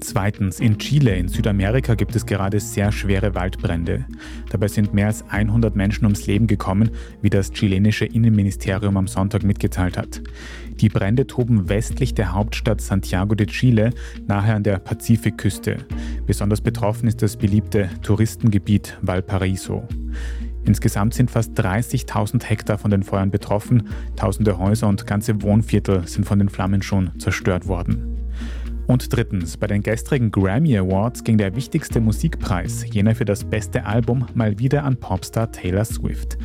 Zweitens, 0.00 0.60
in 0.60 0.78
Chile 0.78 1.16
in 1.16 1.28
Südamerika 1.28 1.94
gibt 1.94 2.14
es 2.16 2.26
gerade 2.26 2.60
sehr 2.60 2.92
schwere 2.92 3.34
Waldbrände. 3.34 4.04
Dabei 4.50 4.68
sind 4.68 4.94
mehr 4.94 5.06
als 5.06 5.24
100 5.28 5.74
Menschen 5.74 6.04
ums 6.04 6.26
Leben 6.26 6.46
gekommen, 6.46 6.90
wie 7.22 7.30
das 7.30 7.52
chilenische 7.52 8.04
Innenministerium 8.04 8.96
am 8.96 9.06
Sonntag 9.06 9.42
mitgeteilt 9.42 9.96
hat. 9.96 10.22
Die 10.80 10.88
Brände 10.88 11.26
toben 11.26 11.68
westlich 11.68 12.14
der 12.14 12.32
Hauptstadt 12.32 12.80
Santiago 12.80 13.34
de 13.34 13.46
Chile, 13.46 13.90
nahe 14.26 14.54
an 14.54 14.62
der 14.62 14.78
Pazifikküste. 14.78 15.78
Besonders 16.26 16.60
betroffen 16.60 17.08
ist 17.08 17.22
das 17.22 17.36
beliebte 17.36 17.88
Touristengebiet 18.02 18.98
Valparaiso. 19.00 19.88
Insgesamt 20.66 21.14
sind 21.14 21.30
fast 21.30 21.58
30.000 21.58 22.44
Hektar 22.44 22.76
von 22.76 22.90
den 22.90 23.04
Feuern 23.04 23.30
betroffen, 23.30 23.88
tausende 24.16 24.58
Häuser 24.58 24.88
und 24.88 25.06
ganze 25.06 25.40
Wohnviertel 25.42 26.06
sind 26.08 26.24
von 26.24 26.40
den 26.40 26.48
Flammen 26.48 26.82
schon 26.82 27.18
zerstört 27.18 27.68
worden. 27.68 28.15
Und 28.86 29.12
drittens, 29.14 29.56
bei 29.56 29.66
den 29.66 29.82
gestrigen 29.82 30.30
Grammy 30.30 30.76
Awards 30.78 31.24
ging 31.24 31.38
der 31.38 31.56
wichtigste 31.56 32.00
Musikpreis, 32.00 32.84
jener 32.92 33.14
für 33.14 33.24
das 33.24 33.44
beste 33.44 33.84
Album, 33.84 34.26
mal 34.34 34.58
wieder 34.58 34.84
an 34.84 34.96
Popstar 34.96 35.50
Taylor 35.50 35.84
Swift. 35.84 36.38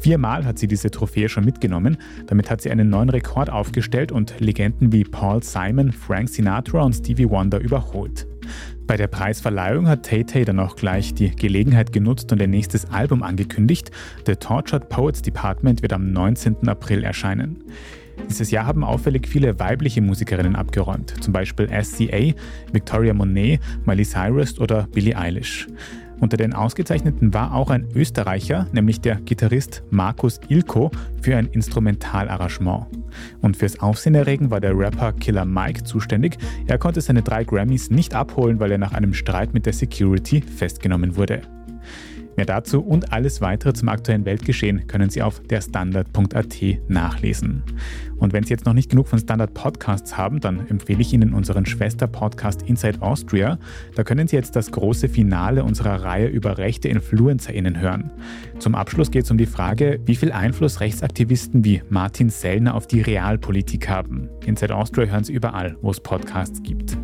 Viermal 0.00 0.44
hat 0.44 0.58
sie 0.58 0.68
diese 0.68 0.90
Trophäe 0.90 1.28
schon 1.28 1.44
mitgenommen. 1.44 1.96
Damit 2.26 2.50
hat 2.50 2.60
sie 2.60 2.70
einen 2.70 2.88
neuen 2.88 3.08
Rekord 3.08 3.50
aufgestellt 3.50 4.12
und 4.12 4.38
Legenden 4.38 4.92
wie 4.92 5.02
Paul 5.02 5.42
Simon, 5.42 5.90
Frank 5.90 6.28
Sinatra 6.28 6.82
und 6.82 6.92
Stevie 6.92 7.28
Wonder 7.28 7.58
überholt. 7.58 8.26
Bei 8.86 8.96
der 8.96 9.08
Preisverleihung 9.08 9.88
hat 9.88 10.04
Tay 10.04 10.24
Tay 10.24 10.44
dann 10.44 10.60
auch 10.60 10.76
gleich 10.76 11.14
die 11.14 11.30
Gelegenheit 11.30 11.92
genutzt 11.92 12.32
und 12.32 12.40
ihr 12.40 12.48
nächstes 12.48 12.86
Album 12.90 13.22
angekündigt. 13.22 13.90
The 14.24 14.36
Tortured 14.36 14.88
Poets 14.88 15.20
Department 15.20 15.82
wird 15.82 15.92
am 15.92 16.12
19. 16.12 16.68
April 16.68 17.02
erscheinen. 17.02 17.64
Dieses 18.28 18.50
Jahr 18.50 18.66
haben 18.66 18.84
auffällig 18.84 19.28
viele 19.28 19.58
weibliche 19.58 20.00
Musikerinnen 20.00 20.56
abgeräumt, 20.56 21.14
zum 21.22 21.32
Beispiel 21.32 21.68
SCA, 21.82 22.32
Victoria 22.72 23.14
Monet, 23.14 23.60
Miley 23.84 24.04
Cyrus 24.04 24.58
oder 24.58 24.86
Billie 24.92 25.16
Eilish. 25.16 25.66
Unter 26.20 26.36
den 26.36 26.52
Ausgezeichneten 26.52 27.32
war 27.32 27.54
auch 27.54 27.70
ein 27.70 27.86
Österreicher, 27.94 28.66
nämlich 28.72 29.00
der 29.00 29.16
Gitarrist 29.16 29.84
Markus 29.90 30.40
Ilko, 30.48 30.90
für 31.22 31.36
ein 31.36 31.46
Instrumentalarrangement. 31.46 32.86
Und 33.40 33.56
fürs 33.56 33.78
Aufsehenerregen 33.78 34.50
war 34.50 34.60
der 34.60 34.76
Rapper 34.76 35.12
Killer 35.12 35.44
Mike 35.44 35.84
zuständig. 35.84 36.36
Er 36.66 36.78
konnte 36.78 37.00
seine 37.00 37.22
drei 37.22 37.44
Grammys 37.44 37.90
nicht 37.90 38.14
abholen, 38.14 38.58
weil 38.58 38.72
er 38.72 38.78
nach 38.78 38.92
einem 38.92 39.14
Streit 39.14 39.54
mit 39.54 39.66
der 39.66 39.72
Security 39.72 40.40
festgenommen 40.40 41.16
wurde. 41.16 41.42
Mehr 42.38 42.46
dazu 42.46 42.80
und 42.80 43.12
alles 43.12 43.40
weitere 43.40 43.72
zum 43.72 43.88
aktuellen 43.88 44.24
Weltgeschehen 44.24 44.86
können 44.86 45.10
Sie 45.10 45.22
auf 45.22 45.40
derstandard.at 45.40 46.56
nachlesen. 46.86 47.64
Und 48.16 48.32
wenn 48.32 48.44
Sie 48.44 48.50
jetzt 48.50 48.64
noch 48.64 48.74
nicht 48.74 48.90
genug 48.90 49.08
von 49.08 49.18
Standard 49.18 49.54
Podcasts 49.54 50.16
haben, 50.16 50.38
dann 50.38 50.68
empfehle 50.68 51.00
ich 51.00 51.12
Ihnen 51.12 51.34
unseren 51.34 51.66
Schwester-Podcast 51.66 52.62
Inside 52.62 53.02
Austria. 53.02 53.58
Da 53.96 54.04
können 54.04 54.28
Sie 54.28 54.36
jetzt 54.36 54.54
das 54.54 54.70
große 54.70 55.08
Finale 55.08 55.64
unserer 55.64 56.04
Reihe 56.04 56.28
über 56.28 56.58
rechte 56.58 56.86
InfluencerInnen 56.86 57.80
hören. 57.80 58.12
Zum 58.60 58.76
Abschluss 58.76 59.10
geht 59.10 59.24
es 59.24 59.32
um 59.32 59.38
die 59.38 59.46
Frage, 59.46 59.98
wie 60.06 60.14
viel 60.14 60.30
Einfluss 60.30 60.78
Rechtsaktivisten 60.78 61.64
wie 61.64 61.82
Martin 61.90 62.30
Sellner 62.30 62.76
auf 62.76 62.86
die 62.86 63.00
Realpolitik 63.00 63.88
haben. 63.88 64.28
Inside 64.46 64.76
Austria 64.76 65.06
hören 65.06 65.24
Sie 65.24 65.32
überall, 65.32 65.76
wo 65.82 65.90
es 65.90 65.98
Podcasts 65.98 66.62
gibt. 66.62 66.96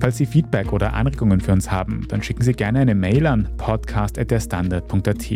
Falls 0.00 0.16
Sie 0.16 0.26
Feedback 0.26 0.72
oder 0.72 0.94
Anregungen 0.94 1.40
für 1.40 1.52
uns 1.52 1.70
haben, 1.70 2.06
dann 2.08 2.22
schicken 2.22 2.42
Sie 2.42 2.54
gerne 2.54 2.80
eine 2.80 2.94
Mail 2.94 3.26
an 3.26 3.48
podcast.derstandard.at. 3.58 5.30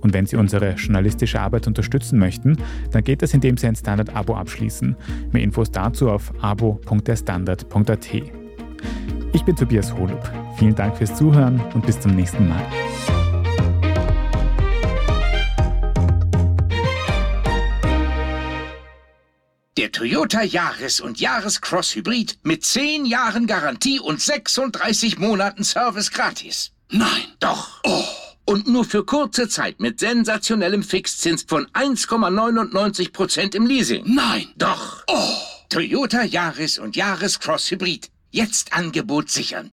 Und 0.00 0.12
wenn 0.12 0.26
Sie 0.26 0.36
unsere 0.36 0.72
journalistische 0.72 1.40
Arbeit 1.40 1.66
unterstützen 1.68 2.18
möchten, 2.18 2.56
dann 2.90 3.04
geht 3.04 3.22
das, 3.22 3.32
indem 3.32 3.56
Sie 3.56 3.68
ein 3.68 3.76
Standard-Abo 3.76 4.34
abschließen. 4.34 4.96
Mehr 5.32 5.42
Infos 5.42 5.70
dazu 5.70 6.10
auf 6.10 6.32
abo.derstandard.at. 6.42 8.14
Ich 9.32 9.44
bin 9.44 9.56
Tobias 9.56 9.94
Holub. 9.94 10.30
Vielen 10.56 10.74
Dank 10.74 10.96
fürs 10.96 11.14
Zuhören 11.14 11.60
und 11.74 11.86
bis 11.86 11.98
zum 12.00 12.16
nächsten 12.16 12.48
Mal. 12.48 12.62
Der 19.76 19.90
Toyota 19.90 20.42
Yaris 20.44 21.00
und 21.00 21.18
Yaris 21.18 21.60
Cross 21.60 21.96
Hybrid 21.96 22.38
mit 22.44 22.64
10 22.64 23.06
Jahren 23.06 23.48
Garantie 23.48 23.98
und 23.98 24.20
36 24.20 25.18
Monaten 25.18 25.64
Service 25.64 26.12
gratis. 26.12 26.70
Nein. 26.90 27.24
Doch. 27.40 27.80
Oh. 27.82 28.04
Und 28.44 28.68
nur 28.68 28.84
für 28.84 29.04
kurze 29.04 29.48
Zeit 29.48 29.80
mit 29.80 29.98
sensationellem 29.98 30.84
Fixzins 30.84 31.42
von 31.42 31.66
1,99% 31.72 33.56
im 33.56 33.66
Leasing. 33.66 34.04
Nein. 34.06 34.46
Doch. 34.56 35.02
Oh. 35.08 35.34
Toyota 35.70 36.22
Yaris 36.22 36.78
und 36.78 36.94
Yaris 36.94 37.40
Cross 37.40 37.72
Hybrid. 37.72 38.10
Jetzt 38.30 38.72
Angebot 38.74 39.28
sichern. 39.28 39.72